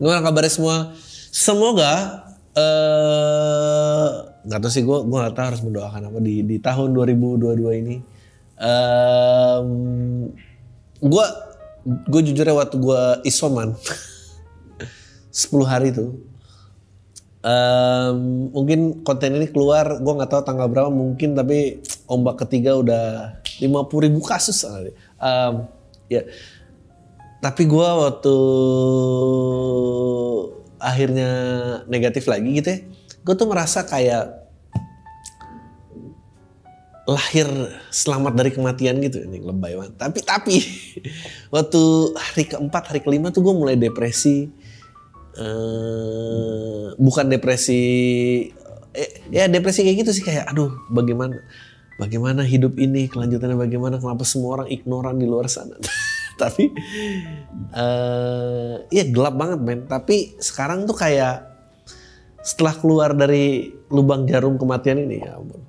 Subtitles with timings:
[0.00, 0.76] Gimana kabarnya semua?
[1.30, 2.24] Semoga
[2.56, 4.08] eh
[4.40, 7.96] nggak tahu sih gue gue nggak tahu harus mendoakan apa di di tahun 2022 ini.
[8.60, 9.68] Um,
[11.00, 11.26] gue
[11.84, 13.72] gue jujur ya waktu gue isoman
[15.32, 16.12] 10 hari tuh
[17.40, 18.16] um,
[18.52, 23.04] mungkin konten ini keluar gue nggak tahu tanggal berapa mungkin tapi ombak ketiga udah
[23.60, 25.64] 50 ribu kasus um,
[26.12, 26.24] ya
[27.40, 28.36] tapi gue waktu
[30.80, 31.30] akhirnya
[31.88, 32.80] negatif lagi gitu ya
[33.20, 34.40] gue tuh merasa kayak
[37.10, 37.48] lahir
[37.90, 39.26] selamat dari kematian gitu.
[39.26, 39.98] Ini lebay banget.
[39.98, 40.56] Tapi tapi
[41.54, 41.82] waktu
[42.14, 44.46] hari keempat hari kelima tuh gue mulai depresi.
[45.30, 47.82] Eh, bukan depresi
[48.90, 51.38] eh, ya depresi kayak gitu sih kayak aduh bagaimana
[52.02, 55.78] bagaimana hidup ini kelanjutannya bagaimana kenapa semua orang ignoran di luar sana
[56.42, 56.72] tapi
[57.76, 59.80] uh, ya gelap banget men.
[59.84, 61.50] Tapi sekarang tuh kayak
[62.40, 65.60] setelah keluar dari lubang jarum kematian ini ya ampun.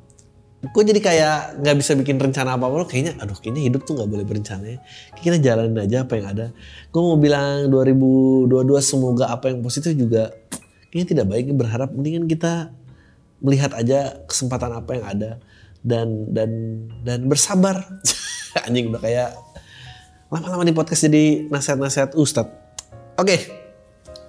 [0.61, 4.09] Gue jadi kayak nggak bisa bikin rencana apa apa kayaknya aduh kayaknya hidup tuh nggak
[4.13, 4.79] boleh berencana ya.
[5.17, 6.47] Kita jalanin aja apa yang ada.
[6.93, 10.29] Gue mau bilang 2022 semoga apa yang positif juga
[10.93, 11.45] kayaknya tidak baik.
[11.57, 12.69] Berharap mendingan kita
[13.41, 15.31] melihat aja kesempatan apa yang ada.
[15.81, 16.49] Dan dan
[17.01, 17.81] dan bersabar.
[18.69, 19.33] Anjing udah kayak
[20.31, 22.47] lama-lama di podcast jadi nasihat-nasihat ustad.
[23.19, 23.39] Oke, okay.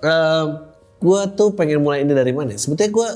[0.02, 0.66] um,
[0.98, 2.58] gue tuh pengen mulai ini dari mana?
[2.58, 3.08] Sebetulnya gue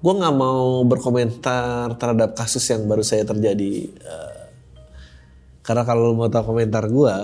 [0.00, 3.86] gue nggak mau berkomentar terhadap kasus yang baru saya terjadi.
[4.02, 4.42] Uh,
[5.62, 7.16] karena kalau mau tahu komentar gue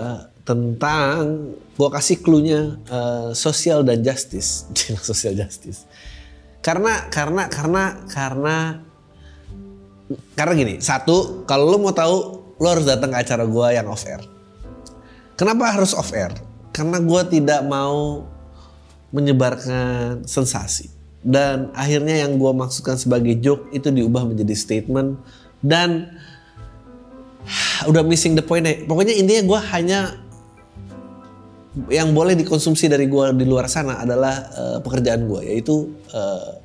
[0.47, 4.63] tentang gue kasih clue-nya uh, sosial dan justice,
[5.11, 5.83] sosial justice.
[6.63, 8.55] Karena karena karena karena
[10.39, 14.05] karena gini, satu kalau lo mau tahu lo harus datang ke acara gue yang off
[14.09, 14.21] air.
[15.37, 16.33] Kenapa harus off air?
[16.73, 18.25] Karena gue tidak mau
[19.13, 20.89] menyebarkan sensasi.
[21.21, 25.21] Dan akhirnya yang gue maksudkan sebagai joke itu diubah menjadi statement.
[25.61, 26.09] Dan
[27.89, 28.85] udah missing the point deh.
[28.89, 29.99] Pokoknya intinya gue hanya
[31.93, 36.57] yang boleh dikonsumsi dari gue di luar sana adalah uh, pekerjaan gue yaitu uh,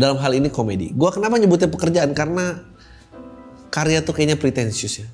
[0.00, 0.96] dalam hal ini komedi.
[0.96, 2.69] Gue kenapa nyebutnya pekerjaan karena
[3.70, 5.08] karya tuh kayaknya pretensius ya.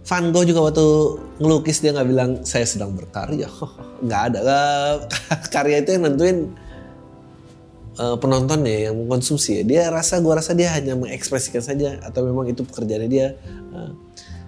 [0.00, 0.86] Van Gogh juga waktu
[1.38, 3.46] ngelukis dia nggak bilang saya sedang berkarya,
[4.06, 4.40] nggak ada.
[5.54, 6.38] karya itu yang nentuin
[8.00, 9.62] uh, penontonnya yang mengkonsumsi ya.
[9.62, 13.36] Dia rasa, gua rasa dia hanya mengekspresikan saja atau memang itu pekerjaannya dia.
[13.70, 13.92] Uh,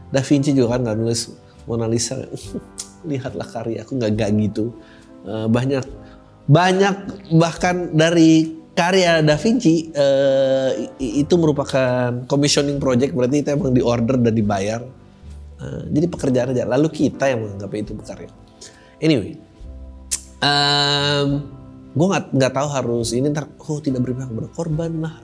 [0.08, 1.32] da Vinci juga kan nggak nulis
[1.68, 2.16] Mona Lisa,
[3.08, 4.72] lihatlah karya aku nggak gak gitu.
[5.22, 5.84] Uh, banyak
[6.50, 6.96] banyak
[7.38, 14.16] bahkan dari karya Da Vinci uh, itu merupakan commissioning project berarti itu emang di order
[14.16, 14.80] dan dibayar.
[15.62, 16.64] Uh, jadi pekerjaan aja.
[16.66, 18.32] Lalu kita yang menganggap itu karya
[19.02, 19.34] anyway
[20.38, 21.28] um,
[21.92, 25.14] gue nggak nggak tahu harus ini ntar oh tidak berpihak kepada korban lah.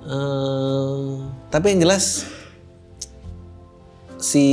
[0.00, 2.24] Uh, tapi yang jelas
[4.16, 4.44] si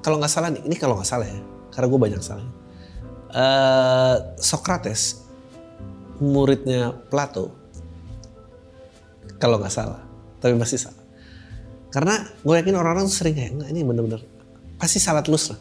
[0.00, 1.38] kalau nggak salah nih ini kalau nggak salah ya
[1.70, 2.48] karena gue banyak salah.
[3.36, 5.25] Uh, Socrates
[6.20, 7.52] muridnya Plato.
[9.36, 10.00] Kalau nggak salah,
[10.40, 11.04] tapi masih salah.
[11.92, 14.20] Karena gue yakin orang-orang sering kayak enggak ini bener-bener
[14.76, 15.60] pasti salah terus lah.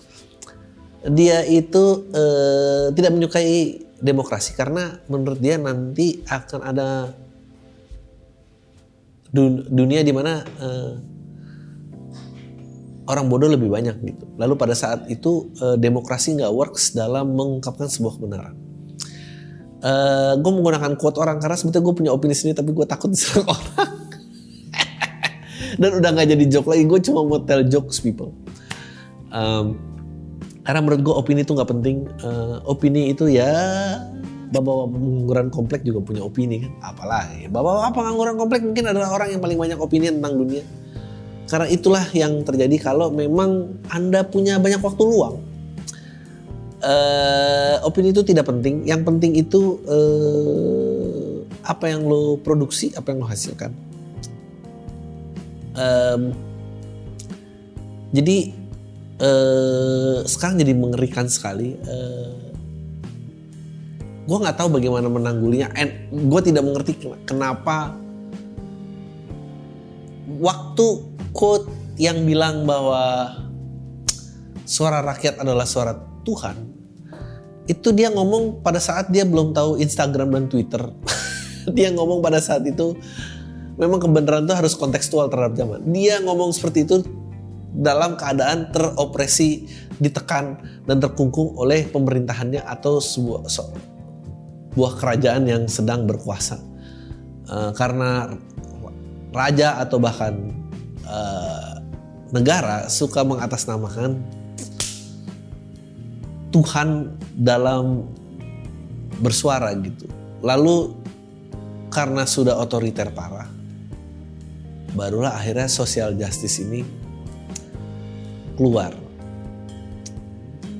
[1.06, 6.90] Dia itu eh, tidak menyukai demokrasi karena menurut dia nanti akan ada
[9.72, 10.94] dunia di mana eh,
[13.06, 14.26] orang bodoh lebih banyak gitu.
[14.36, 18.65] Lalu pada saat itu eh, demokrasi nggak works dalam mengungkapkan sebuah kebenaran
[19.86, 23.10] uh, eh, gue menggunakan quote orang karena sebetulnya gue punya opini sendiri tapi gue takut
[23.14, 23.94] diserang orang.
[25.76, 28.32] Dan udah nggak jadi joke lagi gue cuma mau tell jokes people.
[29.30, 29.76] Um,
[30.66, 32.08] karena menurut gue opini itu nggak penting.
[32.24, 33.52] Uh, opini itu ya
[34.56, 36.72] bapak-bapak pengangguran komplek juga punya opini kan?
[36.96, 40.64] Apalagi bapak-bapak pengangguran komplek mungkin adalah orang yang paling banyak opini tentang dunia.
[41.46, 45.45] Karena itulah yang terjadi kalau memang anda punya banyak waktu luang
[46.86, 48.86] uh, opini itu tidak penting.
[48.86, 53.74] Yang penting itu uh, apa yang lo produksi, apa yang lo hasilkan.
[55.76, 56.32] Um,
[58.16, 58.54] jadi
[59.20, 61.76] uh, sekarang jadi mengerikan sekali.
[61.84, 62.54] Uh,
[64.26, 65.74] gue nggak tahu bagaimana menanggulinya.
[65.74, 67.98] And gue tidak mengerti kenapa
[70.40, 70.88] waktu
[71.36, 73.36] quote yang bilang bahwa
[74.66, 75.94] suara rakyat adalah suara
[76.26, 76.75] Tuhan,
[77.66, 80.84] itu dia ngomong pada saat dia belum tahu Instagram dan Twitter.
[81.78, 82.94] dia ngomong pada saat itu
[83.76, 85.82] memang kebenaran itu harus kontekstual terhadap zaman.
[85.90, 87.02] Dia ngomong seperti itu
[87.76, 89.68] dalam keadaan teropresi,
[90.00, 96.60] ditekan dan terkungkung oleh pemerintahannya atau sebuah sebuah kerajaan yang sedang berkuasa.
[97.46, 98.34] Uh, karena
[99.36, 100.56] raja atau bahkan
[101.06, 101.78] uh,
[102.34, 104.24] negara suka mengatasnamakan
[106.56, 108.08] Tuhan dalam
[109.20, 110.08] bersuara gitu.
[110.40, 110.96] Lalu
[111.92, 113.48] karena sudah otoriter parah,
[114.96, 116.88] barulah akhirnya social justice ini
[118.56, 118.96] keluar.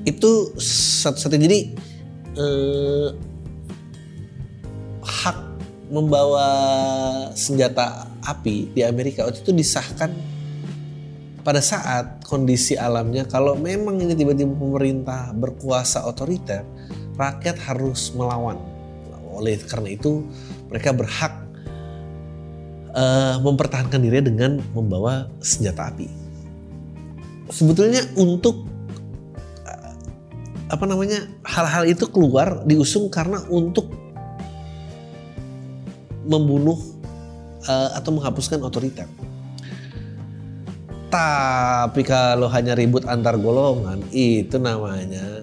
[0.08, 1.60] Itu satu-satunya jadi
[2.40, 3.08] eh,
[5.04, 5.38] hak
[5.92, 6.48] membawa
[7.36, 10.35] senjata api di Amerika waktu itu disahkan
[11.46, 16.66] pada saat kondisi alamnya kalau memang ini tiba-tiba pemerintah berkuasa otoriter,
[17.14, 18.58] rakyat harus melawan.
[19.30, 20.26] Oleh karena itu
[20.66, 21.30] mereka berhak
[22.90, 26.10] uh, mempertahankan diri dengan membawa senjata api.
[27.54, 28.66] Sebetulnya untuk
[29.70, 29.94] uh,
[30.66, 33.86] apa namanya hal-hal itu keluar diusung karena untuk
[36.26, 36.82] membunuh
[37.70, 39.06] uh, atau menghapuskan otoriter.
[41.16, 45.40] Tapi kalau hanya ribut antar golongan, itu namanya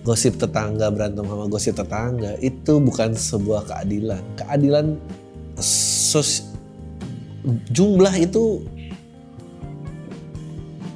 [0.00, 2.40] gosip tetangga berantem sama gosip tetangga.
[2.40, 4.24] Itu bukan sebuah keadilan.
[4.40, 4.96] Keadilan
[5.60, 6.48] sos
[7.68, 8.64] jumlah itu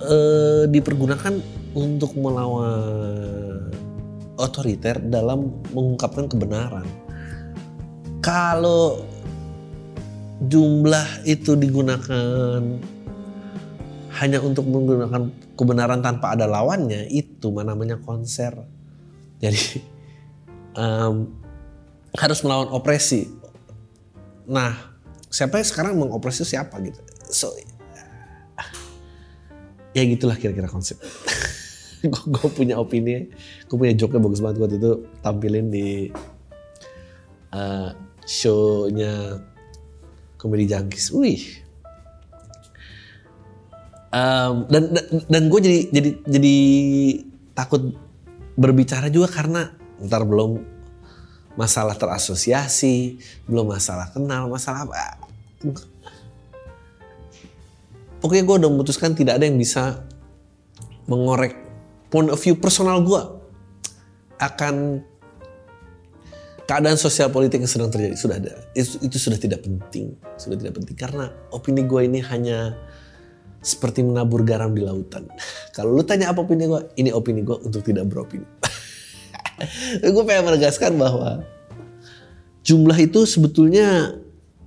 [0.08, 1.36] eh, dipergunakan
[1.76, 3.68] untuk melawan
[4.40, 6.88] otoriter dalam mengungkapkan kebenaran.
[8.24, 9.04] Kalau
[10.48, 12.64] jumlah itu digunakan
[14.20, 18.52] hanya untuk menggunakan kebenaran tanpa ada lawannya itu namanya konser.
[19.40, 19.80] Jadi
[20.76, 21.32] um,
[22.12, 23.24] harus melawan opresi.
[24.44, 24.76] Nah,
[25.32, 27.00] siapa yang sekarang mengopresi siapa gitu?
[27.32, 27.48] So
[29.90, 30.98] ya gitulah kira-kira konsep.
[32.04, 33.28] gue punya opini,
[33.66, 35.88] gue punya joke bagus banget waktu itu tampilin di
[37.52, 37.92] uh,
[38.24, 39.42] show-nya
[40.40, 41.12] Komedi Jangkis.
[41.12, 41.59] Wih,
[44.14, 44.82] um, dan
[45.26, 46.56] dan gue jadi jadi jadi
[47.54, 47.94] takut
[48.58, 49.72] berbicara juga karena
[50.04, 50.80] ntar belum
[51.58, 55.18] masalah terasosiasi, belum masalah kenal, masalah apa.
[58.20, 60.04] Pokoknya gue udah memutuskan tidak ada yang bisa
[61.08, 61.56] mengorek
[62.12, 63.22] point of view personal gue
[64.40, 65.04] akan
[66.68, 68.14] keadaan sosial politik yang sedang terjadi.
[68.14, 68.52] Sudah ada.
[68.76, 70.14] Itu, itu sudah tidak penting.
[70.38, 72.78] Sudah tidak penting karena opini gue ini hanya
[73.60, 75.28] seperti menabur garam di lautan.
[75.76, 78.44] Kalau lu tanya apa opini gue, ini opini gue untuk tidak beropini.
[80.14, 81.44] gue pengen menegaskan bahwa
[82.64, 84.16] jumlah itu sebetulnya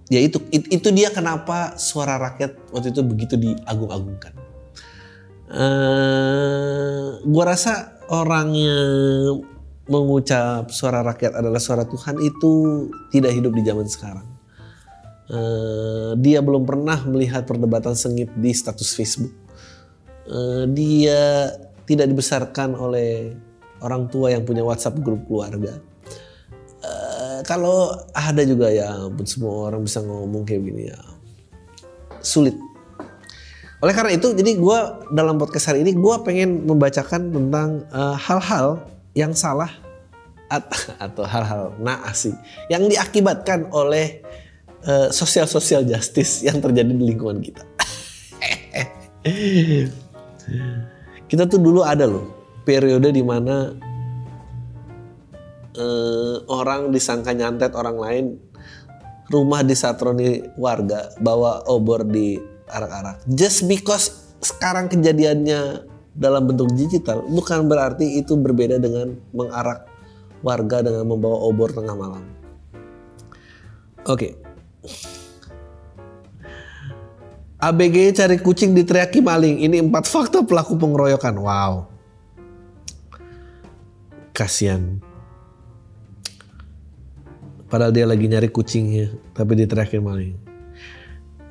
[0.09, 4.33] ya itu itu dia kenapa suara rakyat waktu itu begitu diagung-agungkan.
[5.53, 9.45] Uh, gue rasa orang yang
[9.85, 14.32] mengucap suara rakyat adalah suara Tuhan itu tidak hidup di zaman sekarang
[15.33, 19.33] Uh, dia belum pernah melihat perdebatan sengit di status Facebook.
[20.29, 21.49] Uh, dia
[21.89, 23.33] tidak dibesarkan oleh
[23.81, 25.81] orang tua yang punya WhatsApp grup keluarga.
[26.85, 31.01] Uh, kalau ada juga ya ampun semua orang bisa ngomong kayak gini ya
[32.21, 32.53] sulit.
[33.81, 34.79] Oleh karena itu, jadi gue
[35.11, 37.83] dalam podcast hari ini gue pengen membacakan tentang
[38.15, 39.67] hal-hal uh, yang salah
[41.03, 42.35] atau hal-hal naas sih
[42.69, 44.21] yang diakibatkan oleh
[44.87, 47.63] uh, sosial sosial justice yang terjadi di lingkungan kita.
[51.31, 52.27] kita tuh dulu ada loh
[52.67, 53.71] periode di mana
[55.75, 58.25] uh, eh, orang disangka nyantet orang lain,
[59.31, 62.39] rumah disatroni warga, bawa obor di
[62.71, 63.23] arak-arak.
[63.31, 69.89] Just because sekarang kejadiannya dalam bentuk digital bukan berarti itu berbeda dengan mengarak
[70.45, 72.23] warga dengan membawa obor tengah malam.
[74.03, 74.42] Oke, okay.
[77.63, 79.63] ABG cari kucing diteriaki maling.
[79.63, 81.35] Ini empat fakta pelaku pengeroyokan.
[81.39, 81.73] Wow.
[84.35, 84.99] Kasian.
[87.71, 90.37] Padahal dia lagi nyari kucingnya, tapi diteriaki maling.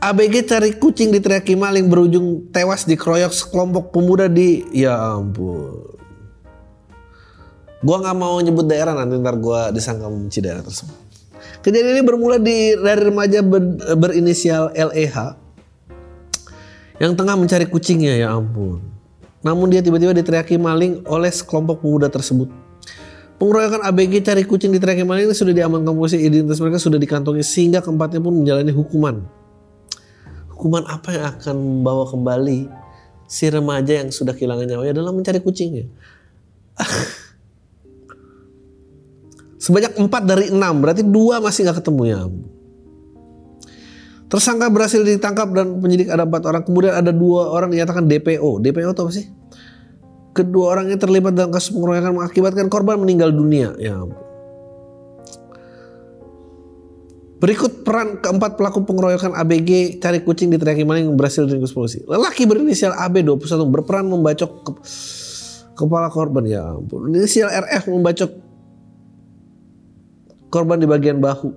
[0.02, 5.98] ABG cari kucing diteriaki maling berujung tewas dikeroyok sekelompok pemuda di ya ampun.
[7.82, 11.01] Gua nggak mau nyebut daerah nanti ntar gua disangka membenci daerah tersebut.
[11.62, 15.14] Kejadian ini bermula di dari remaja ber- berinisial LEH
[16.98, 18.82] yang tengah mencari kucingnya ya ampun.
[19.46, 22.50] Namun dia tiba-tiba diteriaki maling oleh sekelompok pemuda tersebut.
[23.38, 27.82] Pengeroyokan ABG cari kucing diteriaki maling ini sudah diamankan polisi, identitas mereka sudah dikantongi sehingga
[27.82, 29.26] keempatnya pun menjalani hukuman.
[30.54, 32.70] Hukuman apa yang akan membawa kembali
[33.26, 35.90] si remaja yang sudah kehilangan nyawanya adalah mencari kucingnya.
[39.62, 42.20] Sebanyak empat dari enam, berarti dua masih nggak ketemu ya.
[44.26, 46.66] Tersangka berhasil ditangkap dan penyidik ada empat orang.
[46.66, 48.58] Kemudian ada dua orang dinyatakan DPO.
[48.58, 49.30] DPO itu apa sih?
[50.34, 53.76] Kedua orang yang terlibat dalam kasus pengeroyokan mengakibatkan korban meninggal dunia.
[53.78, 54.02] Ya.
[57.38, 62.02] Berikut peran keempat pelaku pengeroyokan ABG cari kucing diteriaki maling yang berhasil diringkus polisi.
[62.08, 64.78] Lelaki berinisial AB 21 berperan membacok ke-
[65.78, 67.14] kepala korban ya ampun.
[67.14, 68.41] Inisial RF membacok
[70.52, 71.48] korban di bagian bahu.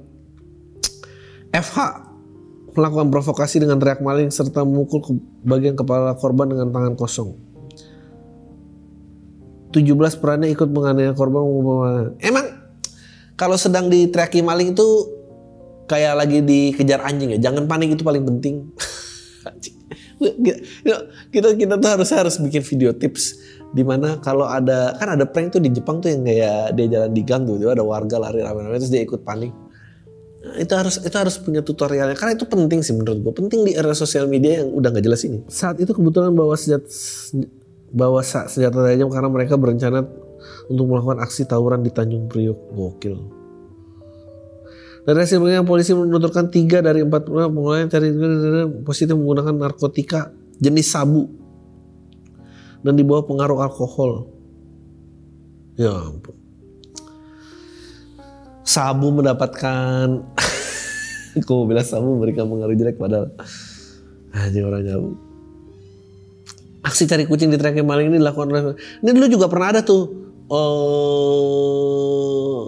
[1.51, 1.77] FH
[2.75, 5.11] melakukan provokasi dengan teriak maling serta memukul ke
[5.43, 7.35] bagian kepala korban dengan tangan kosong.
[9.75, 9.91] 17
[10.23, 11.43] perannya ikut menganiaya korban.
[12.23, 12.47] Emang
[13.35, 14.87] kalau sedang diteriaki maling itu
[15.91, 17.51] kayak lagi dikejar anjing ya.
[17.51, 18.71] Jangan panik itu paling penting.
[20.19, 20.95] kita,
[21.31, 23.35] kita kita tuh harus harus bikin video tips
[23.75, 27.11] di mana kalau ada kan ada prank tuh di Jepang tuh yang kayak dia jalan
[27.11, 29.51] di gang tuh, ada warga lari rame-rame terus dia ikut panik.
[30.45, 33.75] Nah, itu harus itu harus punya tutorialnya karena itu penting sih menurut gue penting di
[33.75, 35.43] era sosial media yang udah nggak jelas ini.
[35.51, 36.87] Saat itu kebetulan bawa senjata
[37.91, 40.07] bawa senjata tajam karena mereka berencana
[40.71, 42.71] untuk melakukan aksi tawuran di Tanjung Priok.
[42.71, 43.15] Gokil.
[45.05, 47.91] Dari hasil penelitian polisi menuturkan tiga dari empat pengelola yang
[48.87, 51.44] positif menggunakan narkotika jenis sabu
[52.85, 54.29] dan di bawah pengaruh alkohol.
[55.73, 56.37] Ya ampun.
[58.61, 60.21] Sabu mendapatkan
[61.49, 63.33] mau bilang sabu memberikan pengaruh jelek padahal
[64.35, 65.15] Anjing orang nyabu.
[66.83, 70.03] Aksi cari kucing di trek maling ini dilakukan oleh ini dulu juga pernah ada tuh
[70.51, 72.61] eh,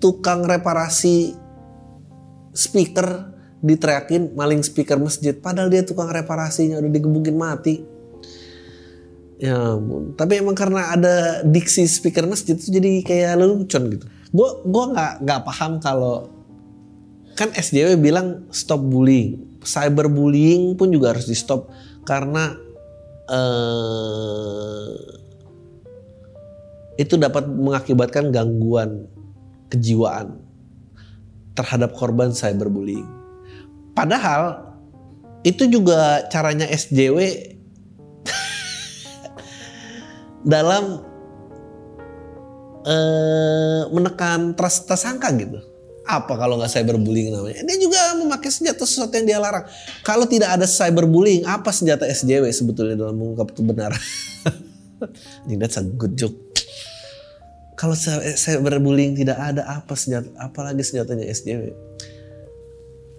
[0.00, 1.34] tukang reparasi
[2.54, 7.84] speaker diteriakin maling speaker masjid padahal dia tukang reparasinya udah digebukin mati
[9.38, 9.76] ya
[10.14, 14.06] tapi emang karena ada diksi speaker masjid itu jadi kayak lelucon gitu.
[14.34, 16.30] Gue gua nggak nggak paham kalau
[17.34, 19.58] kan SJW bilang stop bullying.
[19.64, 21.72] Cyberbullying pun juga harus di stop
[22.04, 22.52] karena
[23.32, 24.92] eh,
[27.00, 29.10] itu dapat mengakibatkan gangguan
[29.72, 30.38] kejiwaan
[31.58, 33.06] terhadap korban cyberbullying.
[33.94, 34.74] Padahal
[35.46, 37.53] itu juga caranya SJW
[40.44, 41.00] dalam
[42.84, 45.58] eh, menekan trust tersangka gitu.
[46.04, 47.64] Apa kalau nggak cyberbullying namanya?
[47.64, 49.64] Dia juga memakai senjata sesuatu yang dia larang.
[50.04, 53.96] Kalau tidak ada cyberbullying, apa senjata SJW sebetulnya dalam mengungkap kebenaran?
[55.48, 56.36] Ini that's a good joke.
[57.74, 61.72] Kalau cy- cyberbullying tidak ada, apa senjata, apalagi senjatanya SJW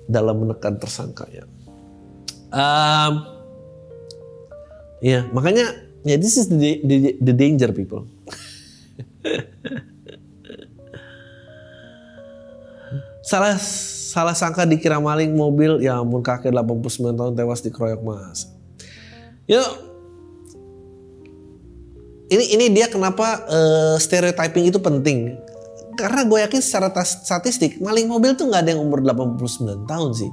[0.06, 1.44] dalam menekan tersangka ya.
[2.54, 3.26] Um,
[5.02, 8.06] ya makanya ya this is the, the, the danger people.
[13.26, 18.54] salah salah sangka dikira maling mobil ya ampun kakek 89 tahun tewas dikeroyok mas.
[19.50, 19.66] Ya
[22.30, 25.42] ini ini dia kenapa eh, stereotyping itu penting.
[25.96, 30.32] Karena gue yakin secara statistik maling mobil tuh nggak ada yang umur 89 tahun sih.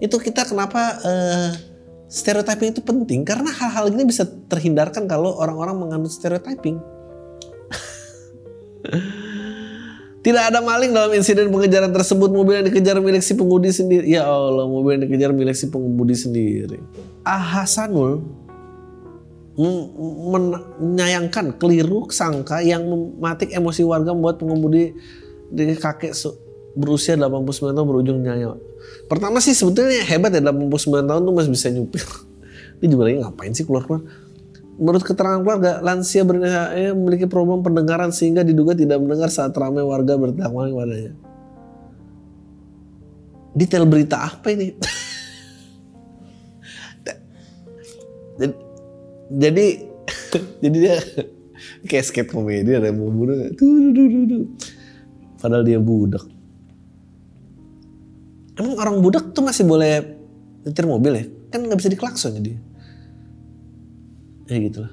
[0.00, 1.69] Itu kita kenapa eh,
[2.10, 6.82] stereotyping itu penting karena hal-hal ini bisa terhindarkan kalau orang-orang menganut stereotyping.
[10.20, 12.28] Tidak ada maling dalam insiden pengejaran tersebut.
[12.28, 14.04] Mobil yang dikejar milik si pengemudi sendiri.
[14.04, 16.76] Ya Allah, mobil yang dikejar milik si pengemudi sendiri.
[17.24, 18.20] Ah Hasanul
[20.80, 24.92] menyayangkan keliru sangka yang mematik emosi warga membuat pengemudi
[25.52, 26.16] di kakek
[26.76, 28.69] berusia 89 tahun berujung nyawa.
[29.06, 32.06] Pertama sih sebetulnya hebat ya 89 tahun tuh masih bisa nyupir.
[32.80, 34.02] Dia juga lagi ngapain sih keluar-keluar.
[34.80, 36.24] Menurut keterangan keluarga, lansia
[36.72, 41.12] E memiliki problem pendengaran sehingga diduga tidak mendengar saat ramai warga berteriak maling padanya.
[43.52, 44.72] Detail berita apa ini?
[49.44, 49.66] jadi,
[50.64, 50.96] jadi dia
[51.84, 53.52] kayak skate komedi ada yang mau bunuh
[55.40, 56.24] padahal dia budak
[58.60, 60.04] emang orang budak tuh masih boleh
[60.68, 62.52] nyetir mobil ya kan nggak bisa diklakson jadi
[64.52, 64.92] ya gitulah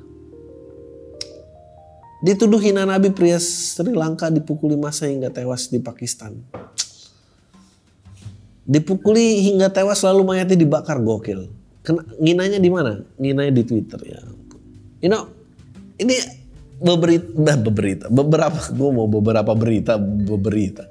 [2.18, 6.34] Dituduh hina Nabi pria Sri Lanka dipukuli masa hingga tewas di Pakistan.
[8.66, 11.46] Dipukuli hingga tewas lalu mayatnya dibakar gokil.
[11.86, 13.06] Kena, nginanya di mana?
[13.22, 14.20] Nginanya di Twitter ya.
[14.98, 15.30] You know,
[16.02, 16.18] ini
[16.82, 20.90] beberita, beberita, beberapa, gue mau beberapa berita, beberita.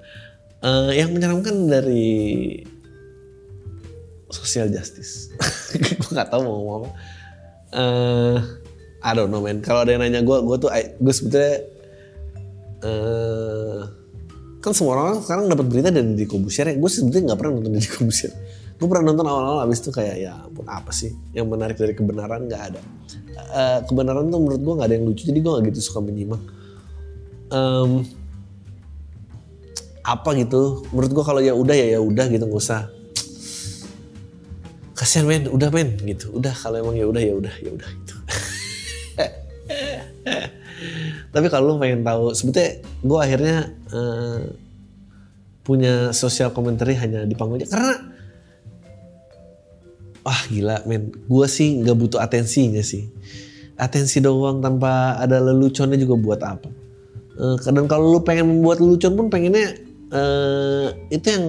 [0.65, 2.65] Uh, yang menyeramkan dari
[4.33, 5.31] social justice.
[5.77, 6.91] gue nggak tahu mau ngomong apa.
[7.77, 8.37] Uh,
[9.05, 9.63] I don't know man.
[9.63, 11.55] Kalau ada yang nanya gue, gue tuh gue sebetulnya
[12.83, 13.81] uh,
[14.61, 16.75] kan semua orang sekarang dapat berita dari Deddy Kobusier ya.
[16.75, 18.33] Gue sebetulnya nggak pernah nonton Deddy Kobusier.
[18.77, 22.51] Gue pernah nonton awal-awal abis itu kayak ya ampun apa sih yang menarik dari kebenaran
[22.51, 22.81] nggak ada.
[23.37, 26.43] Uh, kebenaran tuh menurut gue nggak ada yang lucu jadi gue nggak gitu suka menyimak.
[27.47, 28.03] Um,
[30.07, 30.87] apa gitu.
[30.95, 32.87] Menurut gue kalau ya udah ya ya udah gitu nggak usah.
[34.95, 35.51] Kasihan men.
[35.51, 36.31] Udah men gitu.
[36.31, 38.15] Udah kalau emang ya udah ya udah ya udah gitu.
[41.35, 44.47] Tapi kalau lu pengen tahu sebetulnya gue akhirnya uh,
[45.67, 47.99] punya sosial commentary hanya di panggungnya karena
[50.23, 51.11] wah gila men.
[51.27, 53.11] Gue sih nggak butuh atensinya sih.
[53.77, 56.71] Atensi doang tanpa ada leluconnya juga buat apa.
[57.37, 59.77] Uh, dan kalau lu pengen membuat lelucon pun pengennya
[60.13, 61.45] uh, itu yang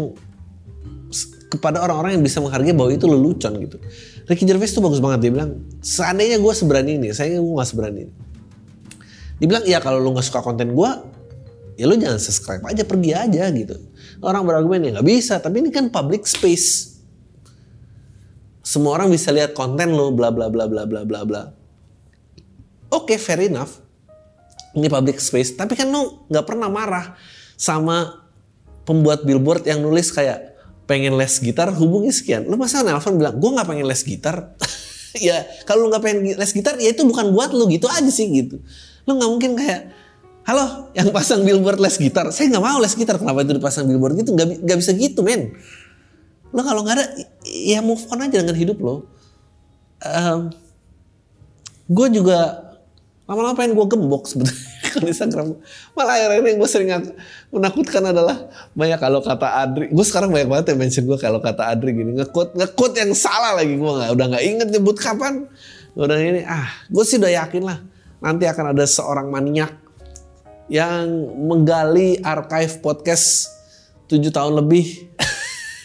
[1.47, 3.77] kepada orang-orang yang bisa menghargai bahwa itu lelucon gitu.
[4.27, 7.99] Ricky Gervais tuh bagus banget dia bilang seandainya gue seberani ini, saya gue gak seberani
[8.07, 8.13] ini.
[9.39, 10.91] Dia bilang ya kalau lu gak suka konten gue,
[11.79, 13.79] ya lu jangan subscribe aja pergi aja gitu.
[14.19, 16.97] Orang berargumen ya nggak bisa, tapi ini kan public space.
[18.65, 21.43] Semua orang bisa lihat konten lo, bla bla bla bla bla bla bla.
[22.91, 23.79] Oke, okay, fair enough.
[24.75, 27.15] Ini public space, tapi kan lu nggak pernah marah
[27.55, 28.26] sama
[28.87, 30.55] pembuat billboard yang nulis kayak
[30.87, 32.47] pengen les gitar hubungi sekian.
[32.47, 34.55] Lu masa nelpon bilang gue nggak pengen les gitar?
[35.27, 38.31] ya kalau lu nggak pengen les gitar ya itu bukan buat lu gitu aja sih
[38.31, 38.63] gitu.
[39.03, 39.91] Lu nggak mungkin kayak
[40.47, 42.31] halo yang pasang billboard les gitar.
[42.31, 43.19] Saya nggak mau les gitar.
[43.19, 44.31] Kenapa itu dipasang billboard gitu?
[44.39, 45.51] Gak bisa gitu men.
[46.55, 47.05] Lo kalau nggak ada
[47.43, 49.03] ya move on aja dengan hidup lo.
[49.99, 50.47] Um,
[51.91, 52.63] gue juga
[53.27, 55.47] lama-lama pengen gue gembok sebetulnya kalau Instagram.
[55.93, 56.89] Malah akhirnya yang gue sering
[57.53, 61.69] menakutkan adalah banyak kalau kata Adri gue sekarang banyak banget yang mention gue kalau kata
[61.69, 65.45] Adri gini ngekut ngekut yang salah lagi gue nggak udah nggak inget nyebut kapan.
[65.93, 67.77] Udah ini ah gue sih udah yakin lah
[68.17, 69.77] nanti akan ada seorang maniak
[70.67, 71.05] yang
[71.45, 73.53] menggali archive podcast
[74.09, 75.13] tujuh tahun lebih.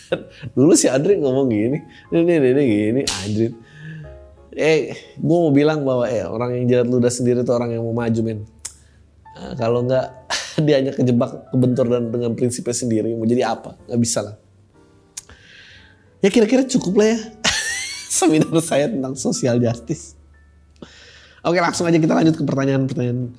[0.56, 1.78] Dulu si Adri ngomong gini
[2.12, 3.48] ini ini, ini gini Adri
[4.52, 7.96] eh gue mau bilang bahwa eh orang yang jilat ludah sendiri itu orang yang mau
[7.96, 8.44] maju men
[9.36, 10.06] nah, kalau nggak
[10.66, 13.76] dia hanya kejebak kebentur dan dengan prinsipnya sendiri mau jadi apa?
[13.88, 14.36] Nggak bisa lah.
[16.22, 17.18] Ya kira-kira cukup lah ya.
[18.22, 20.14] Seminar saya tentang social justice.
[21.42, 23.34] Oke langsung aja kita lanjut ke pertanyaan-pertanyaan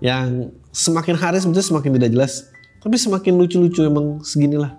[0.00, 2.32] yang semakin hari sebetulnya semakin tidak jelas
[2.82, 4.74] tapi semakin lucu-lucu emang seginilah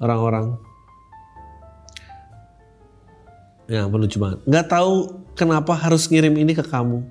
[0.00, 0.56] orang-orang.
[3.66, 4.38] Ya lucu banget.
[4.46, 7.02] Gak tahu kenapa harus ngirim ini ke kamu.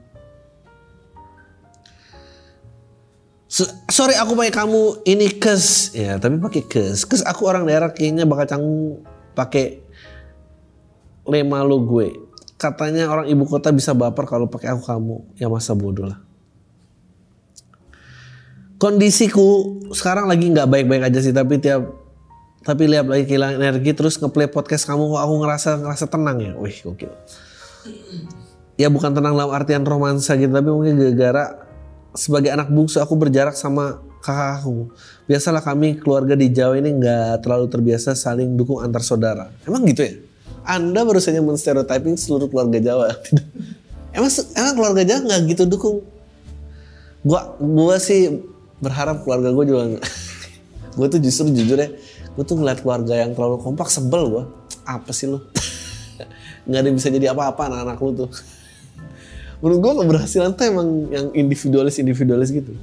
[3.89, 5.93] Sorry aku pakai kamu ini kes.
[5.93, 7.05] Ya tapi pakai kes.
[7.05, 9.05] Kes aku orang daerah kayaknya bakal canggung
[9.37, 9.81] pakai
[11.29, 12.13] lema lo gue.
[12.55, 15.15] Katanya orang ibu kota bisa baper kalau pakai aku kamu.
[15.37, 16.19] Ya masa bodoh lah.
[18.75, 21.87] Kondisiku sekarang lagi nggak baik-baik aja sih tapi tiap
[22.65, 26.51] tapi lihat lagi kehilangan energi terus ngeplay podcast kamu aku ngerasa ngerasa tenang ya?
[26.59, 27.13] Wih gokil.
[28.75, 31.64] Ya bukan tenang dalam artian romansa gitu tapi mungkin gara-gara
[32.15, 34.89] sebagai anak bungsu aku berjarak sama kakakku.
[35.29, 39.51] Biasalah kami keluarga di Jawa ini nggak terlalu terbiasa saling dukung antar saudara.
[39.67, 40.13] Emang gitu ya?
[40.65, 43.13] Anda baru saja menstereotyping seluruh keluarga Jawa.
[44.15, 45.97] Emang emang keluarga Jawa nggak gitu dukung?
[47.21, 48.31] Gua gua sih
[48.79, 49.83] berharap keluarga gue juga
[50.97, 51.89] gue tuh justru jujur ya
[52.35, 54.43] gue tuh ngeliat keluarga yang terlalu kompak sebel gue
[54.83, 55.39] apa sih lo
[56.67, 58.29] nggak ada yang bisa jadi apa-apa anak-anak lu tuh
[59.59, 62.73] menurut gue keberhasilan tuh emang yang individualis individualis gitu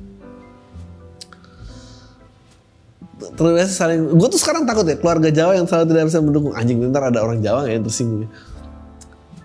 [3.33, 6.83] terbiasa saling gue tuh sekarang takut ya keluarga Jawa yang selalu tidak bisa mendukung anjing
[6.91, 8.29] ntar ada orang Jawa yang tersinggung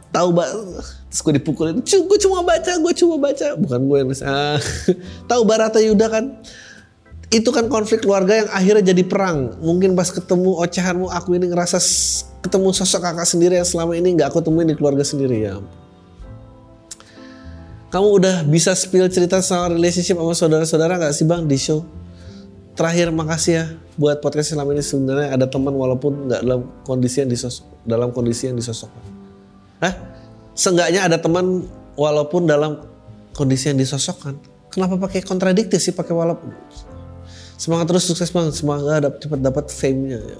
[0.09, 0.49] tahu mbak
[1.07, 4.57] terus gue dipukulin gue cuma baca gue cuma baca bukan gue yang ah.
[5.29, 6.25] tahu Barata Yuda kan
[7.27, 9.59] itu kan konflik keluarga yang akhirnya jadi perang.
[9.59, 11.75] Mungkin pas ketemu ocehanmu aku ini ngerasa
[12.39, 15.59] ketemu sosok kakak sendiri yang selama ini nggak aku temuin di keluarga sendiri ya.
[17.87, 21.87] Kamu udah bisa spill cerita soal relationship sama saudara-saudara nggak sih bang di show?
[22.75, 27.31] Terakhir makasih ya buat podcast selama ini sebenarnya ada teman walaupun nggak dalam kondisi yang
[27.31, 28.91] disosok dalam kondisi yang disosok.
[29.79, 29.95] Hah?
[30.51, 31.63] Seenggaknya ada teman
[31.95, 32.83] walaupun dalam
[33.31, 34.35] kondisi yang disosokkan.
[34.67, 36.51] Kenapa pakai kontradiktif sih pakai walaupun?
[37.55, 40.19] Semangat terus sukses bang, semoga dapat cepat dapat fame-nya.
[40.19, 40.39] Ya.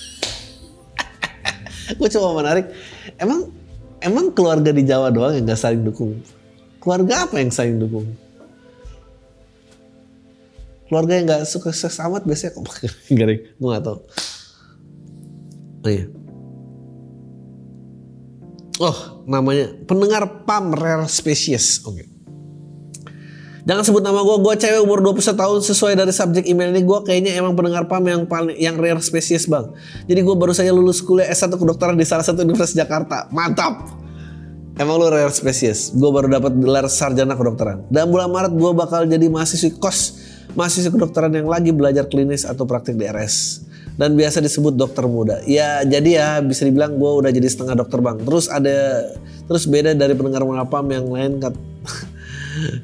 [1.97, 2.65] gue coba menarik
[3.17, 3.49] emang
[4.01, 6.19] emang keluarga di Jawa doang yang gak saling dukung?
[6.81, 8.09] Keluarga apa yang saling dukung?
[10.91, 11.71] Keluarga yang gak suka
[12.11, 12.67] amat biasanya kok
[13.17, 13.97] garing gue gak tau
[15.81, 16.05] oh iya.
[18.81, 18.97] Oh
[19.29, 21.05] namanya pendengar pam rare
[21.85, 21.95] oke.
[21.95, 22.10] okay.
[23.61, 26.99] Jangan sebut nama gue, gue cewek umur 21 tahun sesuai dari subjek email ini gue
[27.05, 29.69] kayaknya emang pendengar PAM yang paling yang rare spesies bang.
[30.09, 33.29] Jadi gue baru saja lulus kuliah S1 kedokteran di salah satu universitas Jakarta.
[33.29, 34.01] Mantap.
[34.81, 35.93] Emang lu rare spesies.
[35.93, 37.85] Gue baru dapat gelar sarjana kedokteran.
[37.93, 40.17] Dan bulan Maret gue bakal jadi mahasiswa kos
[40.57, 43.61] mahasiswa kedokteran yang lagi belajar klinis atau praktik DRS
[43.93, 45.37] dan biasa disebut dokter muda.
[45.45, 48.17] Ya jadi ya bisa dibilang gue udah jadi setengah dokter bang.
[48.25, 49.05] Terus ada
[49.45, 51.53] terus beda dari pendengar mengapam yang lain kat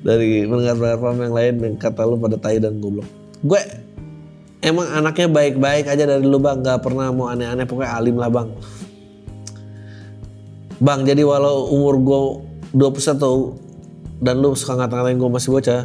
[0.02, 3.08] dari pendengar-pendengar paham yang lain yang kata lu pada tai dan goblok.
[3.44, 3.62] Gue
[4.62, 7.66] emang anaknya baik-baik aja dari lu bang, gak pernah mau aneh-aneh.
[7.70, 8.50] Pokoknya alim lah bang.
[10.78, 12.20] Bang, jadi walau umur gue
[12.78, 15.82] 21 dan lu suka ngata-ngatain gue masih bocah,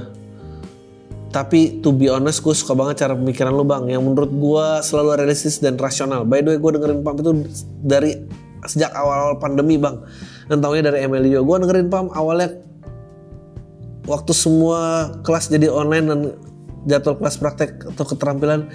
[1.33, 3.88] tapi to be honest gue suka banget cara pemikiran lu bang.
[3.88, 6.28] Yang menurut gue selalu realistis dan rasional.
[6.28, 7.33] By the way gue dengerin Pam itu
[7.81, 8.12] dari
[8.68, 9.96] sejak awal-awal pandemi bang.
[10.52, 12.52] Dan tahunya dari Emilio gue dengerin Pam awalnya
[14.06, 16.20] waktu semua kelas jadi online dan
[16.86, 18.70] jadwal kelas praktek atau keterampilan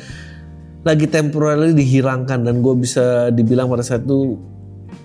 [0.87, 4.39] lagi temporarily dihilangkan dan gue bisa dibilang pada saat itu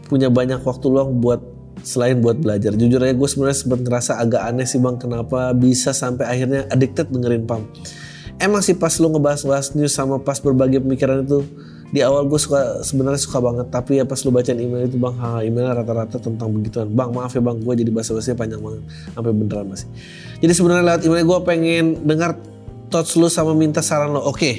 [0.07, 1.43] punya banyak waktu luang buat
[1.83, 2.79] selain buat belajar.
[2.79, 7.11] Jujur aja gue sebenarnya sempat ngerasa agak aneh sih bang kenapa bisa sampai akhirnya addicted
[7.11, 7.67] dengerin Pam.
[8.39, 11.43] Emang sih pas lu ngebahas-bahas news sama pas berbagi pemikiran itu
[11.93, 15.13] di awal gue suka sebenarnya suka banget tapi ya pas lu bacain email itu bang
[15.21, 16.89] ha email rata-rata tentang begituan.
[16.89, 19.89] Bang maaf ya bang gue jadi bahasa bahasa panjang banget sampai beneran masih.
[20.41, 22.41] Jadi sebenarnya lewat email gue pengen dengar
[22.89, 24.41] thoughts lu sama minta saran lo oke.
[24.41, 24.55] okay.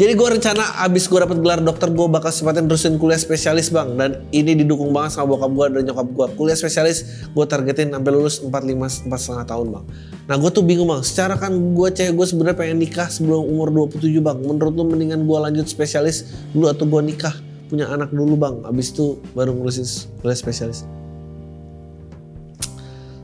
[0.00, 4.00] Jadi gue rencana abis gue dapet gelar dokter gue bakal sempatin terusin kuliah spesialis bang
[4.00, 6.26] dan ini didukung banget sama bokap gue dan nyokap gue.
[6.40, 9.84] Kuliah spesialis gue targetin sampai lulus 4 5 4 setengah tahun bang.
[10.24, 11.04] Nah gue tuh bingung bang.
[11.04, 14.40] Secara kan gue cewek gue sebenarnya pengen nikah sebelum umur 27 bang.
[14.40, 17.36] Menurut lu mendingan gue lanjut spesialis dulu atau gue nikah
[17.68, 18.56] punya anak dulu bang.
[18.64, 19.84] Abis itu baru ngurusin
[20.24, 20.88] kuliah spesialis.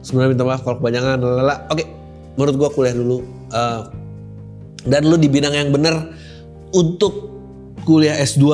[0.04, 1.24] Sebenarnya minta maaf kalau kebanyakan.
[1.24, 1.72] Lala.
[1.72, 1.88] Oke,
[2.36, 3.24] menurut gue kuliah dulu.
[3.48, 3.88] Uh,
[4.84, 6.25] dan lu di bidang yang bener
[6.74, 7.30] untuk
[7.86, 8.46] kuliah S2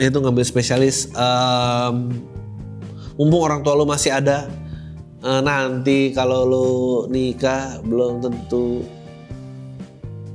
[0.00, 2.12] itu ngambil spesialis um,
[3.20, 4.48] mumpung orang tua lo masih ada
[5.24, 6.68] uh, nanti kalau lo
[7.08, 8.84] nikah belum tentu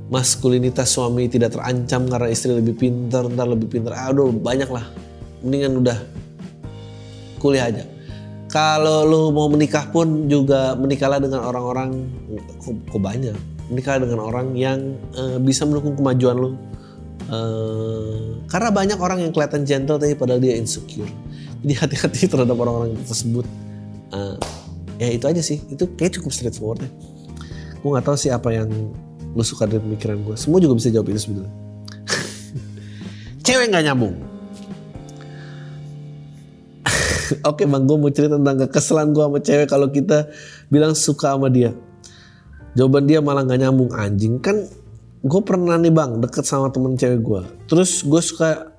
[0.06, 3.94] maskulinitas suami tidak terancam karena istri lebih pintar ntar lebih pintar.
[4.06, 4.86] Aduh banyak lah
[5.42, 5.98] mendingan udah
[7.42, 7.84] kuliah aja.
[8.46, 12.06] Kalau lo mau menikah pun juga menikahlah dengan orang-orang
[12.62, 13.34] kok, kok banyak.
[13.66, 16.50] Menikah dengan orang yang uh, bisa mendukung kemajuan lo
[17.26, 21.10] Uh, karena banyak orang yang kelihatan gentle tapi padahal dia insecure.
[21.66, 23.46] Jadi hati-hati terhadap orang-orang tersebut.
[24.14, 24.38] Uh,
[25.02, 25.58] ya itu aja sih.
[25.66, 26.90] Itu kayak cukup straightforward ya.
[27.82, 28.70] Gue nggak tahu sih apa yang
[29.34, 30.38] lu suka dari pemikiran gue.
[30.38, 31.54] Semua juga bisa jawab itu sebenarnya.
[33.46, 34.14] Cewek nggak nyambung.
[37.50, 40.30] Oke bang, gue mau cerita tentang kekesalan gue sama cewek kalau kita
[40.70, 41.74] bilang suka sama dia.
[42.78, 44.68] Jawaban dia malah nggak nyambung anjing kan
[45.26, 48.76] gue pernah nih bang deket sama temen cewek gue terus gue suka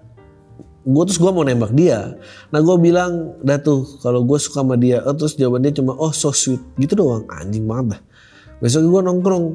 [0.87, 2.15] gue terus gue mau nembak dia.
[2.47, 5.03] Nah gue bilang dah tuh kalau gue suka sama dia.
[5.03, 6.63] Oh, terus jawaban dia cuma oh so sweet.
[6.79, 7.27] Gitu doang.
[7.27, 8.01] Anjing banget dah.
[8.63, 9.45] Besok gue nongkrong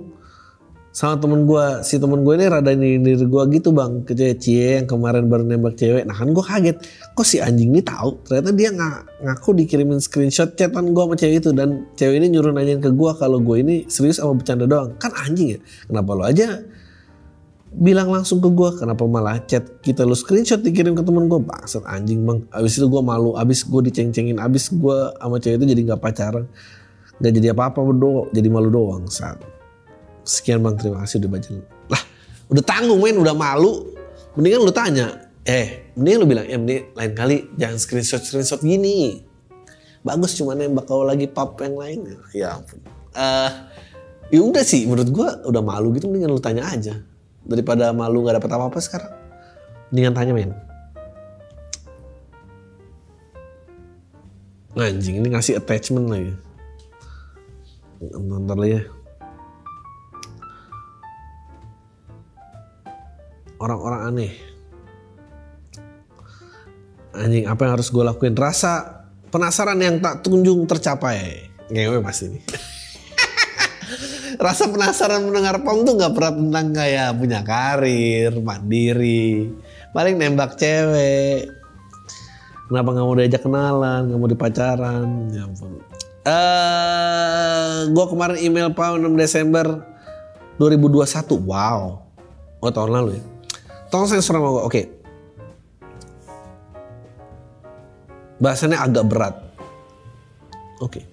[0.93, 4.37] sama temen gue si temen gue ini rada diri gue gitu bang ke cewek.
[4.45, 6.05] Cie yang kemarin baru nembak cewek.
[6.05, 6.77] Nah kan gue kaget.
[7.17, 8.29] Kok si anjing ini tahu?
[8.29, 12.53] Ternyata dia nggak ngaku dikirimin screenshot chatan gue sama cewek itu dan cewek ini nyuruh
[12.53, 15.01] nanyain ke gue kalau gue ini serius sama bercanda doang.
[15.01, 15.59] Kan anjing ya?
[15.89, 16.61] Kenapa lo aja
[17.73, 21.81] bilang langsung ke gue kenapa malah chat kita lu screenshot dikirim ke temen gue bangsat
[21.89, 22.45] anjing bang.
[22.53, 26.45] Abis itu gue malu abis gue diceng-cengin abis gue sama cewek itu jadi nggak pacaran.
[27.17, 29.41] Nggak jadi apa-apa berdoa jadi malu doang saat
[30.29, 30.77] sekian bang.
[30.77, 31.51] Terima kasih udah baca
[31.89, 32.03] lah
[32.53, 33.89] udah tanggung main udah malu.
[34.37, 35.33] Mendingan lu tanya.
[35.49, 39.25] Eh mendingan lu bilang ya mending lain kali jangan screenshot screenshot gini.
[40.05, 42.21] Bagus cuman yang bakal lagi pap yang lain.
[42.37, 42.85] Ya ampun.
[43.17, 43.51] Uh,
[44.29, 46.05] ya udah sih menurut gue udah malu gitu.
[46.13, 47.12] Mendingan lu tanya aja
[47.47, 49.13] daripada malu nggak dapet apa-apa sekarang.
[49.91, 50.53] Mendingan tanya men
[54.83, 56.33] anjing ini ngasih attachment lagi.
[58.19, 58.83] Ntar lagi ya.
[63.63, 64.33] Orang-orang aneh.
[67.15, 68.35] Anjing apa yang harus gue lakuin?
[68.35, 71.53] Rasa penasaran yang tak kunjung tercapai.
[71.71, 72.43] Ngewe pasti nih
[74.43, 79.55] rasa penasaran mendengar pom tuh nggak pernah tentang kayak punya karir mandiri.
[79.95, 81.47] Paling nembak cewek.
[82.67, 85.79] Kenapa nggak mau diajak kenalan nggak mau dipacaran ya ampun.
[86.27, 89.67] Eh gue kemarin email pak 6 Desember
[90.59, 92.03] 2021 wow.
[92.63, 93.25] Oh tahun lalu ya?
[93.95, 94.83] Tolong saya sama gue oke.
[98.43, 99.35] Bahasannya agak berat.
[100.83, 101.07] Oke.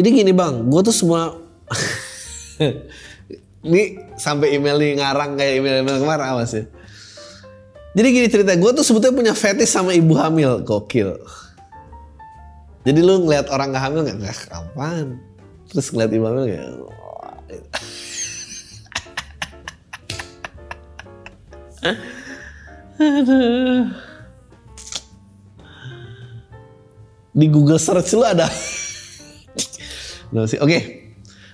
[0.00, 0.64] Jadi gini bang.
[0.64, 1.39] Gue tuh semua
[3.66, 3.82] ini
[4.16, 6.64] sampai email nih ngarang kayak email-email kemarin awas ya.
[7.90, 11.18] Jadi gini cerita, gue tuh sebetulnya punya fetish sama ibu hamil, gokil.
[12.86, 14.16] Jadi lu ngeliat orang gak hamil gak?
[14.22, 15.18] Gak kapan.
[15.68, 16.46] Terus ngeliat ibu hamil?
[23.00, 23.84] Aduh.
[27.30, 28.46] Di Google search lu ada.
[30.30, 30.62] Nah, sih.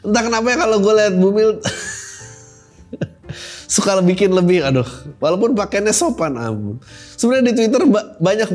[0.07, 1.51] Entah kenapa ya kalau gue lihat Bumil
[3.75, 4.87] suka bikin lebih aduh.
[5.19, 6.79] Walaupun pakainya sopan ampun.
[7.19, 8.49] Sebenarnya di Twitter ba banyak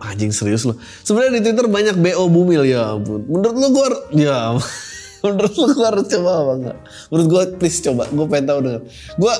[0.00, 3.26] anjing serius loh sebenarnya di Twitter banyak BO Bumil ya ampun.
[3.26, 3.86] Menurut lu gue
[4.22, 4.54] ya
[5.26, 6.76] menurut lu gue harus coba apa enggak?
[7.10, 8.06] Menurut gue please coba.
[8.08, 8.82] Gue pengen tahu dengan.
[9.18, 9.34] Gue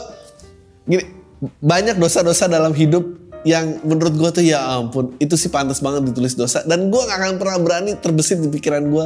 [0.91, 1.05] gini
[1.63, 3.07] banyak dosa-dosa dalam hidup
[3.49, 6.61] yang menurut gue tuh ya ampun itu sih pantas banget ditulis dosa.
[6.69, 9.05] Dan gue gak akan pernah berani terbesit di pikiran gue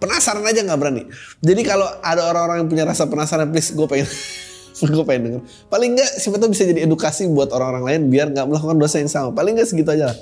[0.00, 1.02] penasaran aja nggak berani.
[1.44, 4.08] Jadi kalau ada orang-orang yang punya rasa penasaran please gue pengen
[4.96, 5.40] gue pengen denger.
[5.68, 9.12] Paling nggak siapa tahu bisa jadi edukasi buat orang-orang lain biar nggak melakukan dosa yang
[9.12, 9.36] sama.
[9.36, 10.18] Paling nggak segitu aja lah.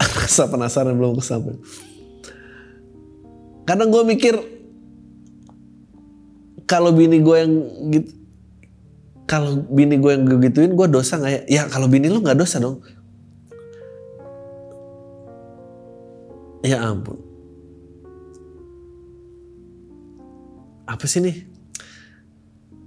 [0.24, 1.60] Rasa penasaran belum kesampaian.
[3.68, 4.34] Kadang gue mikir
[6.64, 7.52] kalau bini gue yang
[7.92, 8.10] gitu
[9.30, 11.40] kalau bini gue yang gituin gue dosa nggak ya?
[11.46, 12.82] Ya kalau bini lu nggak dosa dong
[16.64, 17.16] ya ampun.
[20.88, 21.36] Apa sih nih?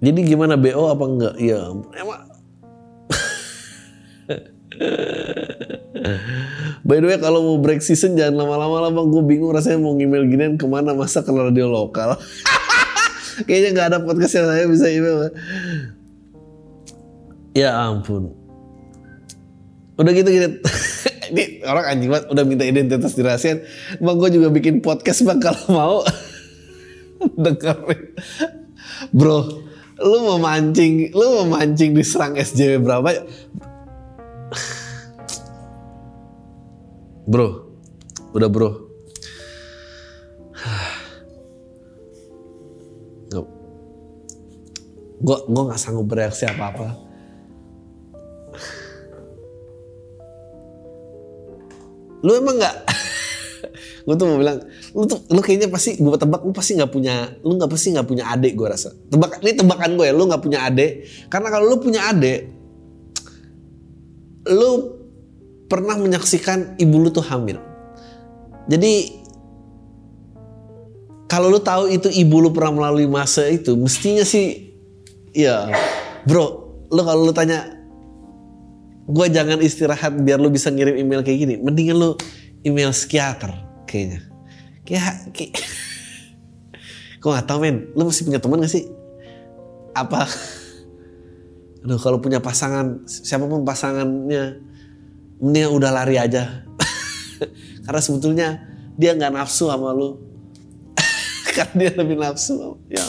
[0.04, 1.36] Jadi gimana BO apa enggak?
[1.40, 1.92] Ya ampun.
[1.96, 2.22] Emang
[6.84, 9.96] By the way kalau mau break season jangan lama-lama lah bang Gue bingung rasanya mau
[9.96, 12.20] email ginian ke mana Masa ke radio lokal.
[13.48, 15.32] Kayaknya gak ada podcast yang saya bisa email
[17.54, 18.34] Ya ampun.
[19.96, 20.50] Udah gitu gitu
[21.32, 23.64] Ini orang anjing banget Udah minta identitas dirahasiain
[24.04, 25.98] Bang gue juga bikin podcast bang Kalau mau
[27.44, 28.02] Dengerin
[29.16, 29.40] Bro
[30.04, 33.10] Lu mau mancing Lu mau mancing diserang SJW berapa
[37.24, 37.72] Bro,
[38.36, 38.84] udah bro.
[45.24, 47.00] Gue gue nggak sanggup bereaksi apa apa.
[52.24, 52.76] Lu emang nggak?
[54.08, 54.60] gue tuh mau bilang,
[54.96, 58.08] lu tuh lu kayaknya pasti gue tebak lu pasti nggak punya, lu nggak pasti nggak
[58.08, 58.96] punya adik gue rasa.
[59.12, 61.08] Tebak ini tebakan gue ya, lu nggak punya adik.
[61.28, 62.40] Karena kalau lu punya adik,
[64.48, 64.72] lu
[65.68, 67.60] pernah menyaksikan ibu lu tuh hamil.
[68.68, 69.24] Jadi
[71.28, 74.72] kalau lu tahu itu ibu lu pernah melalui masa itu, mestinya sih
[75.34, 75.72] ya,
[76.30, 76.46] bro,
[76.94, 77.83] lu kalau lu tanya
[79.04, 82.10] gue jangan istirahat biar lu bisa ngirim email kayak gini, mendingan lu
[82.64, 83.52] email psikiater
[83.84, 84.24] kayaknya.
[84.84, 85.52] Kayak, kayak
[87.22, 88.88] gue gak tau men, lu masih punya teman gak sih?
[89.96, 90.28] Apa?
[91.84, 94.64] Aduh kalau punya pasangan, siapa pun pasangannya,
[95.44, 96.64] mending udah lari aja.
[97.84, 98.48] Karena sebetulnya
[98.96, 100.16] dia nggak nafsu sama lu.
[101.52, 102.80] Karena dia lebih nafsu.
[102.88, 103.04] Ya,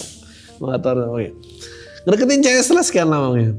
[0.59, 1.15] motor.
[1.15, 1.39] Oke.
[2.05, 3.39] Ngedeketin cewek setelah sekian lama.
[3.39, 3.55] Ya.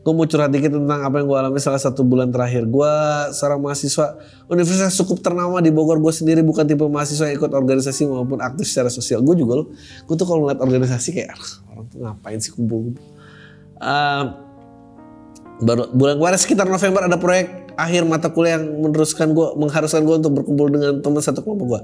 [0.00, 2.64] Gue mau curhat dikit tentang apa yang gue alami salah satu bulan terakhir.
[2.64, 2.88] Gue
[3.36, 4.16] seorang mahasiswa
[4.48, 6.00] universitas cukup ternama di Bogor.
[6.00, 9.20] Gue sendiri bukan tipe mahasiswa yang ikut organisasi maupun aktif secara sosial.
[9.20, 9.66] Gue juga loh.
[10.08, 11.36] Gue tuh kalau ngeliat organisasi kayak
[11.68, 12.96] orang tuh ngapain sih kumpul.
[13.80, 14.24] Uh,
[15.60, 20.16] baru bulan kemarin sekitar November ada proyek akhir mata kuliah yang meneruskan gue mengharuskan gue
[20.24, 21.80] untuk berkumpul dengan teman satu kelompok gue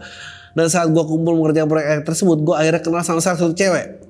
[0.57, 4.01] dan saat gue kumpul mengerjakan proyek tersebut gue akhirnya kenal sama salah satu cewek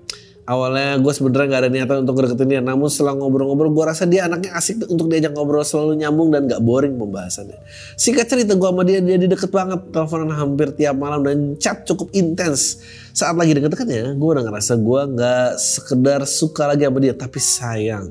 [0.47, 4.31] awalnya gue sebenarnya gak ada niatan untuk deketin dia namun setelah ngobrol-ngobrol gue rasa dia
[4.31, 7.59] anaknya asik untuk diajak ngobrol selalu nyambung dan gak boring pembahasannya.
[7.99, 12.09] Singkat cerita gue sama dia dia deket banget teleponan hampir tiap malam dan chat cukup
[12.15, 12.81] intens.
[13.11, 18.07] Saat lagi deket-deketnya gue udah ngerasa gue gak sekedar suka lagi sama dia tapi sayang.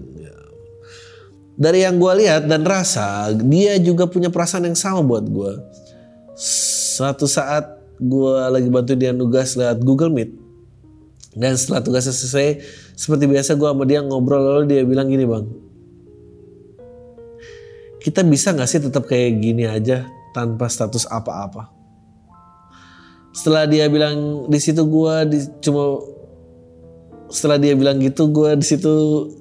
[1.56, 5.56] Dari yang gue lihat dan rasa dia juga punya perasaan yang sama buat gue
[6.36, 10.45] suatu saat gue lagi bantu dia nugas lewat Google Meet
[11.36, 12.64] dan setelah tugasnya selesai
[12.96, 15.46] seperti biasa gue sama dia ngobrol lalu dia bilang gini bang
[18.06, 21.74] kita bisa gak sih tetap kayak gini aja tanpa status apa-apa?
[23.34, 26.06] Setelah dia bilang di situ gue di, cuma
[27.34, 28.94] setelah dia bilang gitu gue di situ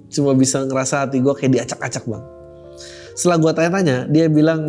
[0.08, 2.24] cuma bisa ngerasa hati gue kayak diacak-acak bang.
[3.12, 4.64] Setelah gue tanya-tanya dia bilang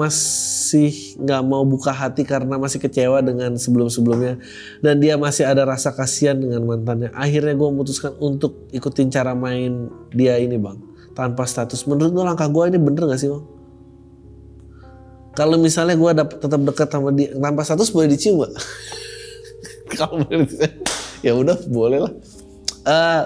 [0.75, 4.43] masih nggak mau buka hati karena masih kecewa dengan sebelum-sebelumnya.
[4.83, 7.15] Dan dia masih ada rasa kasihan dengan mantannya.
[7.15, 10.75] Akhirnya gue memutuskan untuk ikutin cara main dia ini bang.
[11.15, 11.87] Tanpa status.
[11.87, 13.45] Menurut lo langkah gue ini bener gak sih bang?
[15.35, 16.11] Kalau misalnya gue
[16.43, 18.53] tetap dekat sama dia tanpa status boleh dicium gak?
[19.99, 20.27] kalau
[21.23, 22.13] ya udah boleh lah.
[22.83, 23.23] Uh,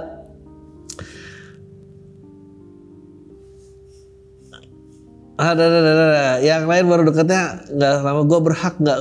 [5.40, 6.08] ada ada ada
[6.44, 8.22] yang lain baru deketnya nggak lama.
[8.28, 9.00] Gue berhak nggak?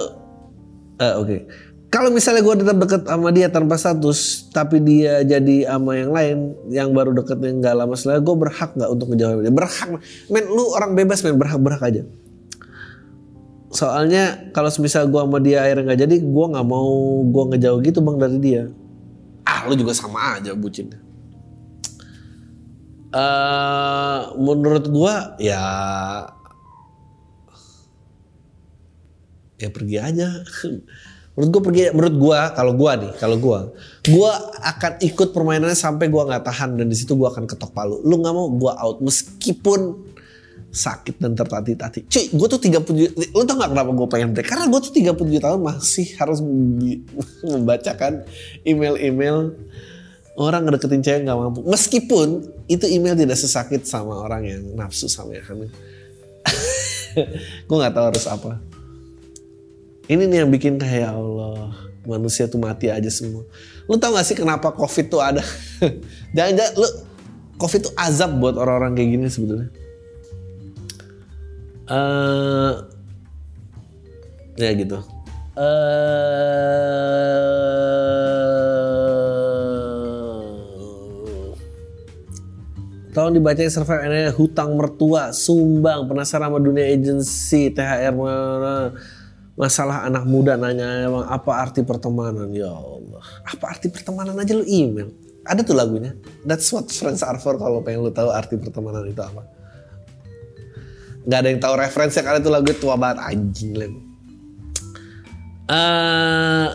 [0.98, 1.26] Uh, oke.
[1.26, 1.40] Okay.
[1.88, 6.38] kalau misalnya gue tetap deket sama dia tanpa status tapi dia jadi sama yang lain
[6.68, 9.52] yang baru deketnya nggak lama setelah gue berhak nggak untuk ngejawab dia?
[9.52, 9.88] Berhak
[10.30, 11.34] men lu orang bebas men.
[11.34, 12.02] Berhak berhak aja.
[13.74, 17.98] Soalnya kalau misal gue sama dia akhirnya nggak jadi gue nggak mau gue ngejauh gitu
[18.04, 18.62] bang dari dia.
[19.42, 21.07] Ah lu juga sama aja bucin
[23.08, 25.64] Uh, menurut gua ya
[29.56, 30.28] ya pergi aja.
[31.38, 33.70] menurut gua pergi menurut gua kalau gua nih kalau gua
[34.10, 38.02] gua akan ikut permainannya sampai gua nggak tahan dan di situ gua akan ketok palu.
[38.04, 40.08] Lu nggak mau gua out meskipun
[40.68, 42.04] sakit dan tertati-tati.
[42.06, 44.48] Cuy, gue tuh 30 lu tau gak kenapa gue pengen break?
[44.52, 46.38] Karena gue tuh 37 tahun masih harus
[47.52, 48.28] membacakan
[48.68, 49.56] email-email
[50.38, 51.66] orang ngedeketin cewek nggak mampu.
[51.66, 55.58] Meskipun itu email tidak sesakit sama orang yang nafsu sama ya kan.
[57.66, 58.62] gue nggak tahu harus apa.
[60.08, 61.74] Ini nih yang bikin kayak ya Allah
[62.08, 63.44] manusia tuh mati aja semua.
[63.84, 65.44] Lu tau gak sih kenapa covid tuh ada?
[66.36, 66.88] Jangan-jangan lu
[67.60, 69.68] covid tuh azab buat orang-orang kayak gini sebetulnya.
[71.88, 72.88] Uh,
[74.56, 74.96] ya gitu.
[75.58, 76.78] Uh,
[83.18, 88.14] Tahun dibaca survei ini hutang mertua, sumbang, penasaran sama dunia agensi, THR
[89.58, 92.46] masalah anak muda nanya emang apa arti pertemanan?
[92.54, 93.18] Ya Allah.
[93.42, 95.10] Apa arti pertemanan aja lu email?
[95.42, 96.14] Ada tuh lagunya.
[96.46, 99.42] That's what friends are for kalau pengen lu tahu arti pertemanan itu apa.
[101.26, 104.08] Nggak ada yang tahu referensinya karena itu lagu tua banget anjing lagu
[105.68, 106.66] uh,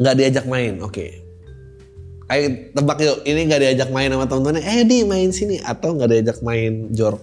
[0.00, 0.92] nggak diajak main oke.
[0.96, 1.19] okay.
[2.30, 6.10] Ayo tebak yuk, ini nggak diajak main sama temen-temennya, eh di main sini atau nggak
[6.14, 7.18] diajak main jor.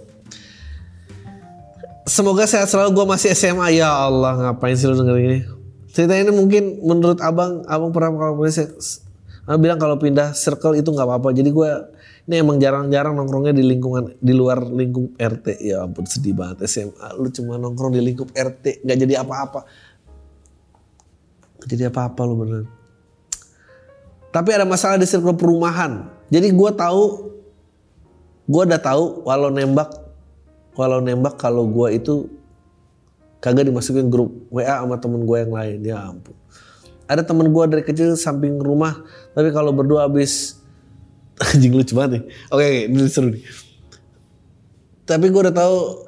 [2.03, 5.39] Semoga sehat selalu, gue masih SMA, ya Allah ngapain sih lu denger ini.
[5.95, 11.07] Cerita ini mungkin menurut abang, abang pernah kalau abang bilang kalau pindah circle itu nggak
[11.07, 11.31] apa-apa.
[11.31, 11.69] Jadi gue
[12.27, 15.63] ini emang jarang-jarang nongkrongnya di lingkungan di luar lingkup RT.
[15.63, 19.63] Ya ampun sedih banget SMA, lu cuma nongkrong di lingkup RT, nggak jadi apa-apa.
[21.63, 22.76] Gak jadi apa-apa lu bener.
[24.31, 26.11] Tapi ada masalah di circle perumahan.
[26.27, 27.31] Jadi gue tahu,
[28.47, 29.89] gue udah tahu walau nembak,
[30.75, 32.13] walau nembak kalau gue itu
[33.39, 35.77] kagak dimasukin grup WA sama temen gue yang lain.
[35.83, 36.35] Ya ampun.
[37.07, 38.99] Ada temen gue dari kecil samping rumah,
[39.31, 40.59] tapi kalau berdua habis
[41.55, 42.23] anjing lucu banget nih.
[42.51, 43.43] Oke, oke, ini seru nih.
[45.07, 46.06] Tapi gue udah tahu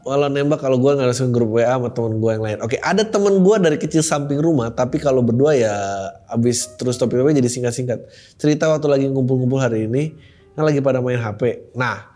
[0.00, 2.58] walau nembak kalau gue langsung grup WA sama temen gue yang lain.
[2.64, 5.74] Oke, ada temen gue dari kecil samping rumah, tapi kalau berdua ya
[6.32, 8.08] abis terus topik jadi singkat-singkat.
[8.40, 10.16] Cerita waktu lagi ngumpul-ngumpul hari ini,
[10.56, 11.72] yang lagi pada main HP.
[11.76, 12.08] Nah,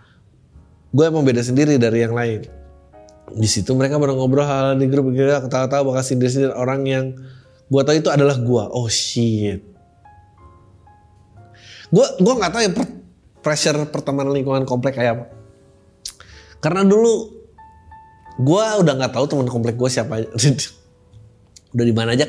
[0.93, 2.47] gue emang beda sendiri dari yang lain.
[3.35, 7.05] Di situ mereka pada ngobrol hal di grup kita ketawa-tawa bakal sindir-sindir orang yang
[7.73, 8.65] gue tahu itu adalah gue.
[8.73, 9.65] Oh shit.
[11.89, 12.71] Gue gue nggak tahu ya
[13.41, 15.25] pressure pertemanan lingkungan komplek kayak apa.
[16.61, 17.34] Karena dulu
[18.35, 20.27] gue udah nggak tahu teman komplek gue siapa
[21.75, 22.27] udah di mana aja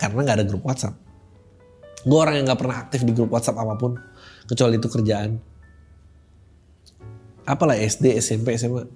[0.00, 0.96] karena nggak ada grup WhatsApp.
[2.02, 4.00] Gue orang yang nggak pernah aktif di grup WhatsApp apa pun
[4.48, 5.36] kecuali itu kerjaan.
[7.44, 8.86] Apalah SD SMP SMA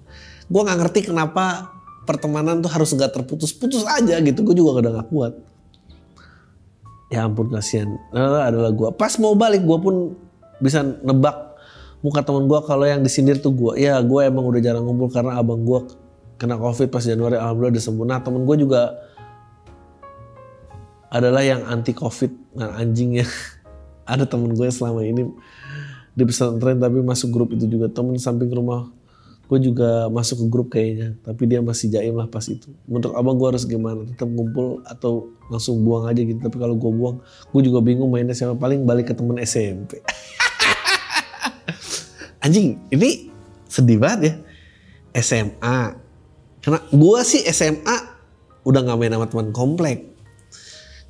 [0.45, 1.73] gue nggak ngerti kenapa
[2.05, 4.39] pertemanan tuh harus nggak terputus-putus aja gitu.
[4.41, 5.33] Gue juga udah nggak kuat.
[7.13, 7.87] Ya ampun kasihan.
[8.09, 10.17] Nah, adalah gue pas mau balik gue pun
[10.59, 11.55] bisa nebak
[12.01, 15.41] muka temen gue kalau yang disindir tuh gue ya gue emang udah jarang ngumpul karena
[15.41, 16.04] abang gue
[16.35, 18.81] kena covid pas Januari alhamdulillah udah sembuh nah temen gue juga
[21.09, 23.23] adalah yang anti covid nah anjingnya
[24.11, 25.25] ada temen gue selama ini
[26.15, 27.91] di pesantren tapi masuk grup itu juga.
[27.91, 28.87] Temen samping rumah
[29.45, 32.71] gue juga masuk ke grup kayaknya tapi dia masih jaim lah pas itu.
[32.87, 34.07] Untuk abang gue harus gimana?
[34.07, 36.39] Tetap ngumpul atau langsung buang aja gitu?
[36.39, 37.19] Tapi kalau gue buang
[37.51, 38.55] gue juga bingung mainnya siapa.
[38.55, 39.99] Paling balik ke temen SMP
[42.45, 43.29] anjing ini
[43.67, 44.33] sedih banget ya.
[45.19, 46.04] SMA
[46.65, 47.97] karena gue sih SMA
[48.65, 49.97] udah gak main sama teman komplek.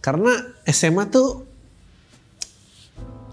[0.03, 0.37] Karena
[0.69, 1.47] SMA tuh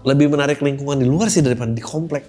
[0.03, 2.23] lebih menarik lingkungan di luar sih daripada di komplek.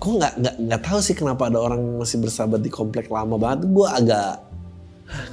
[0.00, 3.68] Gue nggak nggak nggak tahu sih kenapa ada orang masih bersahabat di komplek lama banget.
[3.68, 4.40] Gue agak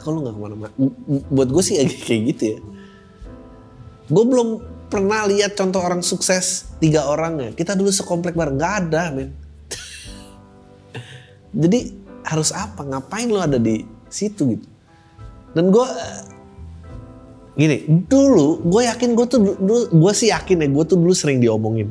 [0.01, 0.73] kalau nggak ke mana-mana?
[1.31, 2.59] Buat gue sih agak kayak gitu ya.
[4.11, 4.47] Gue belum
[4.87, 7.49] pernah lihat contoh orang sukses tiga orang ya.
[7.55, 8.59] Kita dulu sekomplek bareng.
[8.59, 9.29] Nggak ada men.
[11.63, 11.79] Jadi
[12.27, 12.83] harus apa?
[12.83, 14.67] Ngapain lo ada di situ gitu?
[15.55, 15.87] Dan gue
[17.57, 21.41] gini dulu gue yakin gue tuh dulu gue sih yakin ya gue tuh dulu sering
[21.41, 21.89] diomongin.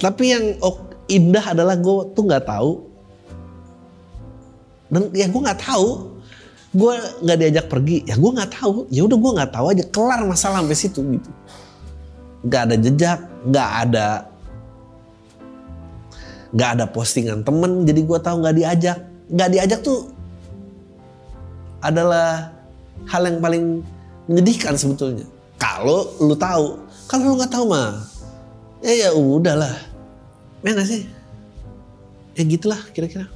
[0.00, 2.72] Tapi yang oh, indah adalah gue tuh nggak tahu.
[4.90, 5.88] Dan ya gue nggak tahu.
[6.70, 8.08] Gue nggak diajak pergi.
[8.08, 8.88] Ya gue nggak tahu.
[8.88, 9.84] Ya udah gue nggak tahu aja.
[9.86, 11.30] Kelar masalah sampai situ gitu.
[12.40, 14.06] Nggak ada jejak nggak ada
[16.50, 17.84] nggak ada postingan temen.
[17.84, 20.10] Jadi gue tahu nggak diajak nggak diajak tuh
[21.80, 22.52] adalah
[23.08, 23.64] hal yang paling
[24.28, 25.24] menyedihkan sebetulnya
[25.56, 26.76] kalau lu tahu
[27.08, 28.04] kalau lu nggak tahu mah
[28.84, 29.90] ya ya udahlah
[30.60, 31.02] Ya gak sih?
[32.36, 33.26] Ya gitulah kira-kira.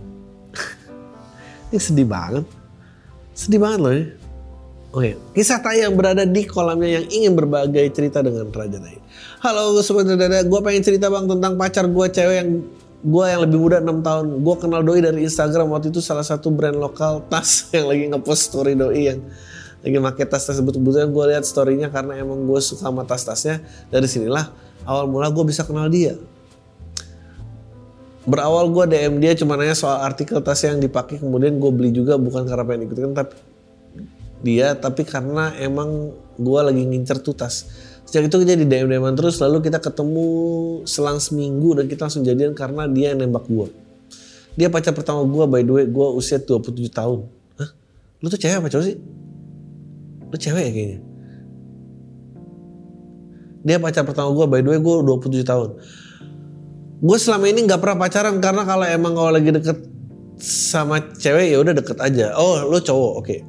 [1.73, 2.45] Ini sedih banget.
[3.33, 4.05] Sedih banget loh ya.
[4.95, 8.95] Oke, kisah tai yang berada di kolamnya yang ingin berbagai cerita dengan Raja Tai.
[9.43, 9.75] Halo
[10.15, 12.63] dada, gue pengen cerita bang tentang pacar gue cewek yang
[13.05, 14.27] gue yang lebih muda 6 tahun.
[14.41, 18.49] Gue kenal doi dari Instagram waktu itu salah satu brand lokal tas yang lagi ngepost
[18.49, 19.21] story doi yang
[19.85, 20.81] lagi pakai tas tersebut.
[20.81, 23.61] Kebetulan gue lihat storynya karena emang gue suka sama tas-tasnya.
[23.93, 24.49] Dari sinilah
[24.89, 26.17] awal mula gue bisa kenal dia
[28.25, 32.17] berawal gue DM dia cuma nanya soal artikel tas yang dipakai kemudian gue beli juga
[32.17, 33.37] bukan karena pengen ikutin tapi
[34.45, 37.69] dia tapi karena emang gue lagi ngincer tuh tas
[38.05, 40.29] sejak itu kita di DM DM terus lalu kita ketemu
[40.85, 43.69] selang seminggu dan kita langsung jadian karena dia yang nembak gue
[44.55, 47.27] dia pacar pertama gue by the way gue usia 27 tahun
[47.59, 47.71] Hah?
[48.23, 48.97] lu tuh cewek apa cowok sih
[50.31, 50.99] lu cewek ya kayaknya
[53.65, 55.69] dia pacar pertama gue by the way gue 27 tahun
[57.05, 59.95] gue selama ini nggak pernah pacaran karena kalau emang kalau lagi deket
[60.39, 62.35] sama cewek ya udah deket aja.
[62.35, 63.27] Oh lo cowok oke.
[63.27, 63.41] Okay.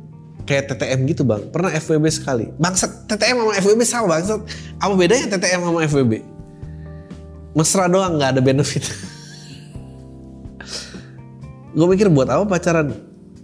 [0.46, 1.42] Kayak TTM gitu bang.
[1.50, 2.46] Pernah FWB sekali.
[2.62, 4.42] Bangsat TTM sama FWB sama bangsat.
[4.78, 6.14] Apa bedanya TTM sama FWB?
[7.58, 8.86] Mesra doang nggak ada benefit.
[11.76, 12.94] gue mikir buat apa pacaran?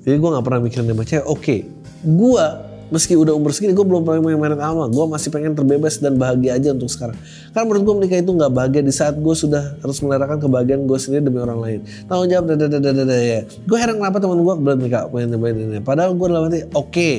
[0.02, 1.26] Jadi gue nggak pernah mikirin sama cewek.
[1.26, 1.60] Oke, okay.
[2.06, 2.46] gue
[2.92, 4.86] meski udah umur segini gue belum pernah main main sama.
[4.92, 7.16] Gue masih pengen terbebas dan bahagia aja untuk sekarang.
[7.56, 10.98] Karena menurut gue menikah itu nggak bahagia di saat gue sudah harus melerakan kebahagiaan gue
[11.00, 11.80] sendiri demi orang lain.
[12.06, 13.48] Tanggung jawab dada dada dada ya.
[13.64, 16.92] Gue heran kenapa teman gue belum nikah main main padahal gue dalam hati oke.
[16.92, 17.16] Okay.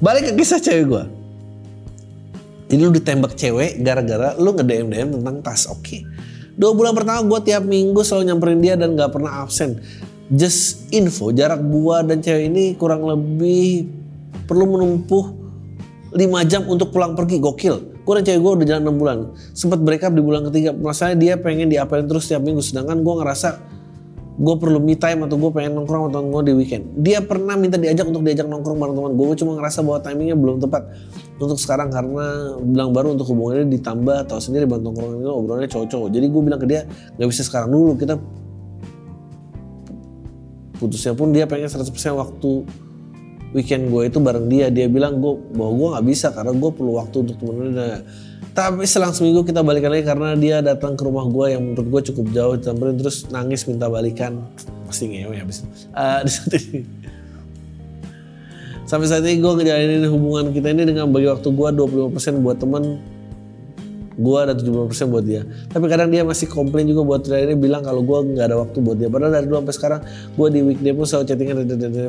[0.00, 1.04] balik ke kisah cewek gue
[2.70, 5.82] ini lu ditembak cewek gara-gara lu nge DM tentang tas oke.
[5.82, 6.06] Okay.
[6.54, 9.82] dua bulan pertama gue tiap minggu selalu nyamperin dia dan gak pernah absen.
[10.30, 13.99] Just info jarak gua dan cewek ini kurang lebih
[14.50, 15.24] perlu menempuh
[16.10, 17.38] 5 jam untuk pulang pergi.
[17.38, 18.02] Gokil.
[18.02, 19.18] Gue dan cewek gue udah jalan 6 bulan.
[19.54, 20.74] Sempat break up di bulan ketiga.
[20.74, 22.58] Masalahnya dia pengen diapain terus setiap minggu.
[22.58, 23.48] Sedangkan gue ngerasa
[24.40, 26.96] gue perlu me time atau gue pengen nongkrong atau gue di weekend.
[26.98, 30.56] Dia pernah minta diajak untuk diajak nongkrong bareng teman gue cuma ngerasa bahwa timingnya belum
[30.64, 30.82] tepat
[31.36, 36.08] untuk sekarang karena bilang baru untuk hubungannya ditambah atau sendiri bantu nongkrong itu obrolannya cowok-cowok.
[36.08, 36.88] Jadi gue bilang ke dia
[37.20, 37.92] nggak bisa sekarang dulu.
[38.00, 38.14] Kita
[40.80, 41.84] putusnya pun dia pengen 100%
[42.16, 42.50] waktu
[43.52, 44.70] weekend gue itu bareng dia.
[44.70, 48.00] Dia bilang gue bahwa gue nggak bisa karena gue perlu waktu untuk temenin dia.
[48.50, 52.00] Tapi selang seminggu kita balikan lagi karena dia datang ke rumah gue yang menurut gue
[52.10, 54.42] cukup jauh campurin terus nangis minta balikan.
[54.90, 55.62] Pasti ngewe habis
[55.94, 56.26] uh,
[58.90, 62.98] sampai saat ini gue ngejalanin hubungan kita ini dengan bagi waktu gue 25% buat temen
[64.20, 65.48] gue ada 70% buat dia.
[65.72, 68.96] Tapi kadang dia masih komplain juga buat ini bilang kalau gue nggak ada waktu buat
[69.00, 69.08] dia.
[69.08, 70.00] Padahal dari dulu sampai sekarang
[70.36, 71.56] gue di weekday pun selalu chattingan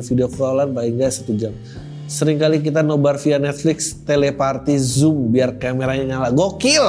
[0.04, 1.56] video callan paling nggak satu jam.
[2.04, 6.28] Sering kali kita nobar via Netflix teleparty zoom biar kameranya nyala.
[6.28, 6.84] Gokil!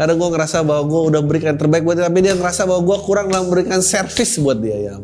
[0.00, 2.98] Kadang gue ngerasa bahwa gue udah berikan terbaik buat dia tapi dia ngerasa bahwa gue
[3.04, 4.94] kurang dalam memberikan servis buat dia ya.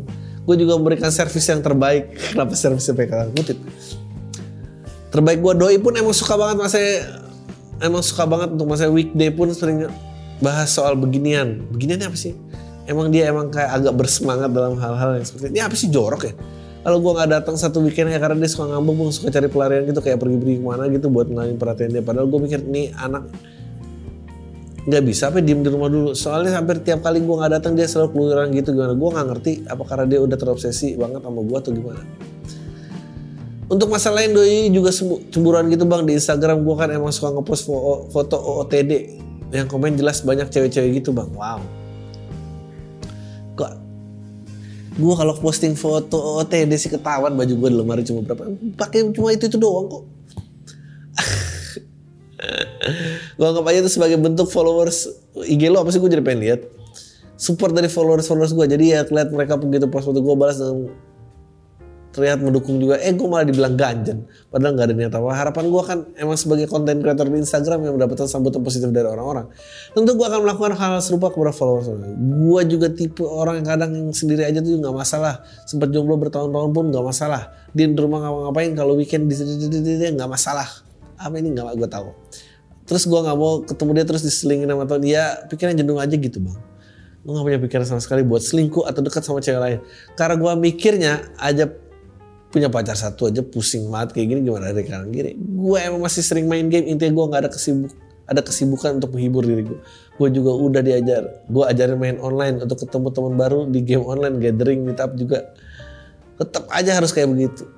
[0.48, 2.16] Gue juga memberikan servis yang terbaik.
[2.32, 3.60] Kenapa servisnya PK ngutip
[5.16, 6.78] terbaik gue doi pun emang suka banget masa
[7.80, 9.88] emang suka banget untuk masa weekday pun sering
[10.44, 11.64] bahas soal beginian.
[11.72, 12.36] Beginian apa sih?
[12.84, 15.60] Emang dia emang kayak agak bersemangat dalam hal-hal yang seperti ini.
[15.64, 15.88] Apa sih?
[15.88, 16.34] Jorok ya?
[16.86, 19.82] Kalau gue nggak datang satu weekend ya karena dia suka ngambek gue suka cari pelarian
[19.90, 22.04] gitu kayak pergi-pergi ke mana gitu buat ngalahin perhatian dia.
[22.04, 23.26] Padahal gue mikir nih anak
[24.86, 26.14] nggak bisa apa diem di rumah dulu.
[26.14, 28.70] Soalnya hampir tiap kali gue nggak datang dia selalu keluyuran gitu.
[28.70, 28.94] Gimana?
[28.94, 32.02] Gue nggak ngerti apa karena dia udah terobsesi banget sama gue atau gimana
[33.66, 34.94] untuk masalah lain doi juga
[35.30, 37.66] cemburuan gitu bang di Instagram gue kan emang suka ngepost
[38.14, 39.18] foto OOTD
[39.50, 41.26] yang komen jelas banyak cewek-cewek gitu bang.
[41.34, 41.58] Wow.
[43.58, 43.72] Kok
[44.96, 48.54] gue kalau posting foto OOTD sih ketahuan baju gue di lemari cuma berapa.
[48.78, 50.04] Pakai cuma itu itu doang kok.
[53.40, 55.08] Gue anggap aja itu sebagai bentuk followers
[55.48, 55.98] IG lo apa sih?
[55.98, 56.60] Gue jadi pengen lihat
[57.36, 60.88] support dari followers followers gue jadi ya kelihatan mereka begitu post foto gue balas dengan
[62.16, 62.96] terlihat mendukung juga.
[62.96, 64.24] Eh gue malah dibilang ganjen.
[64.48, 68.00] Padahal nggak ada niat apa harapan gue kan emang sebagai konten creator di Instagram yang
[68.00, 69.52] mendapatkan sambutan positif dari orang-orang.
[69.92, 73.90] Tentu gue akan melakukan hal, hal serupa kepada followers gue juga tipe orang yang kadang
[73.92, 75.44] yang sendiri aja tuh nggak masalah.
[75.68, 77.52] Sempat jomblo bertahun-tahun pun nggak masalah.
[77.76, 79.36] Di rumah ngapa-ngapain kalau weekend di
[80.16, 80.64] nggak masalah.
[81.20, 81.52] Apa ini?
[81.52, 82.08] Nggak gue tahu.
[82.88, 86.40] Terus gue nggak mau ketemu dia terus diselingin sama tahun dia pikiran jenuh aja gitu
[86.40, 86.56] bang.
[87.26, 89.78] Gue gak punya pikiran sama sekali buat selingkuh atau dekat sama cewek lain.
[90.14, 91.12] Karena gue mikirnya
[91.42, 91.66] aja
[92.56, 94.72] punya pacar satu aja pusing banget kayak gini gimana?
[94.72, 95.36] Dari kanan kiri.
[95.36, 97.92] Gue emang masih sering main game intinya gue nggak ada kesibuk
[98.26, 99.78] ada kesibukan untuk menghibur diri gue
[100.18, 104.40] gue juga udah diajar gue ajarin main online untuk ketemu teman baru di game online
[104.40, 105.52] gathering meetup juga.
[106.40, 107.68] Tetap aja harus kayak begitu.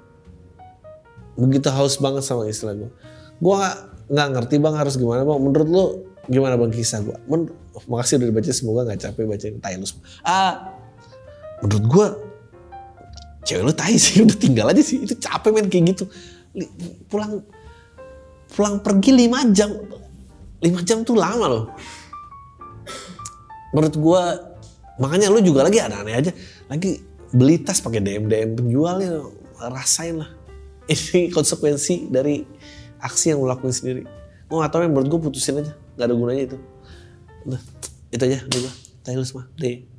[1.34, 2.90] Begitu haus banget sama istilah gue
[3.38, 3.76] gue nggak
[4.08, 5.38] nggak ngerti bang harus gimana bang?
[5.42, 5.84] Menurut lo
[6.28, 7.48] gimana bang kisah gue Men
[7.88, 10.76] makasih udah dibaca semoga nggak capek bacain Tailus ah
[11.64, 12.06] menurut gue
[13.48, 15.00] cewek lu tai sih udah tinggal aja sih.
[15.08, 16.04] Itu capek men kayak gitu.
[17.08, 17.40] Pulang
[18.52, 19.72] pulang pergi lima jam.
[20.60, 21.64] Lima jam tuh lama loh.
[23.72, 24.22] Menurut gue
[25.00, 26.32] makanya lu juga lagi aneh-aneh aja.
[26.68, 27.00] Lagi
[27.32, 29.24] beli tas pakai DM DM penjualnya
[29.72, 30.30] rasain lah.
[30.92, 32.44] Ini konsekuensi dari
[33.00, 34.02] aksi yang lu lakuin sendiri.
[34.48, 35.72] Gue gak tau yang menurut gue putusin aja.
[35.96, 36.58] Gak ada gunanya itu.
[37.48, 37.60] Udah
[38.12, 38.38] itu aja.
[38.44, 38.72] Udah gue
[39.04, 39.97] Taylor mah deh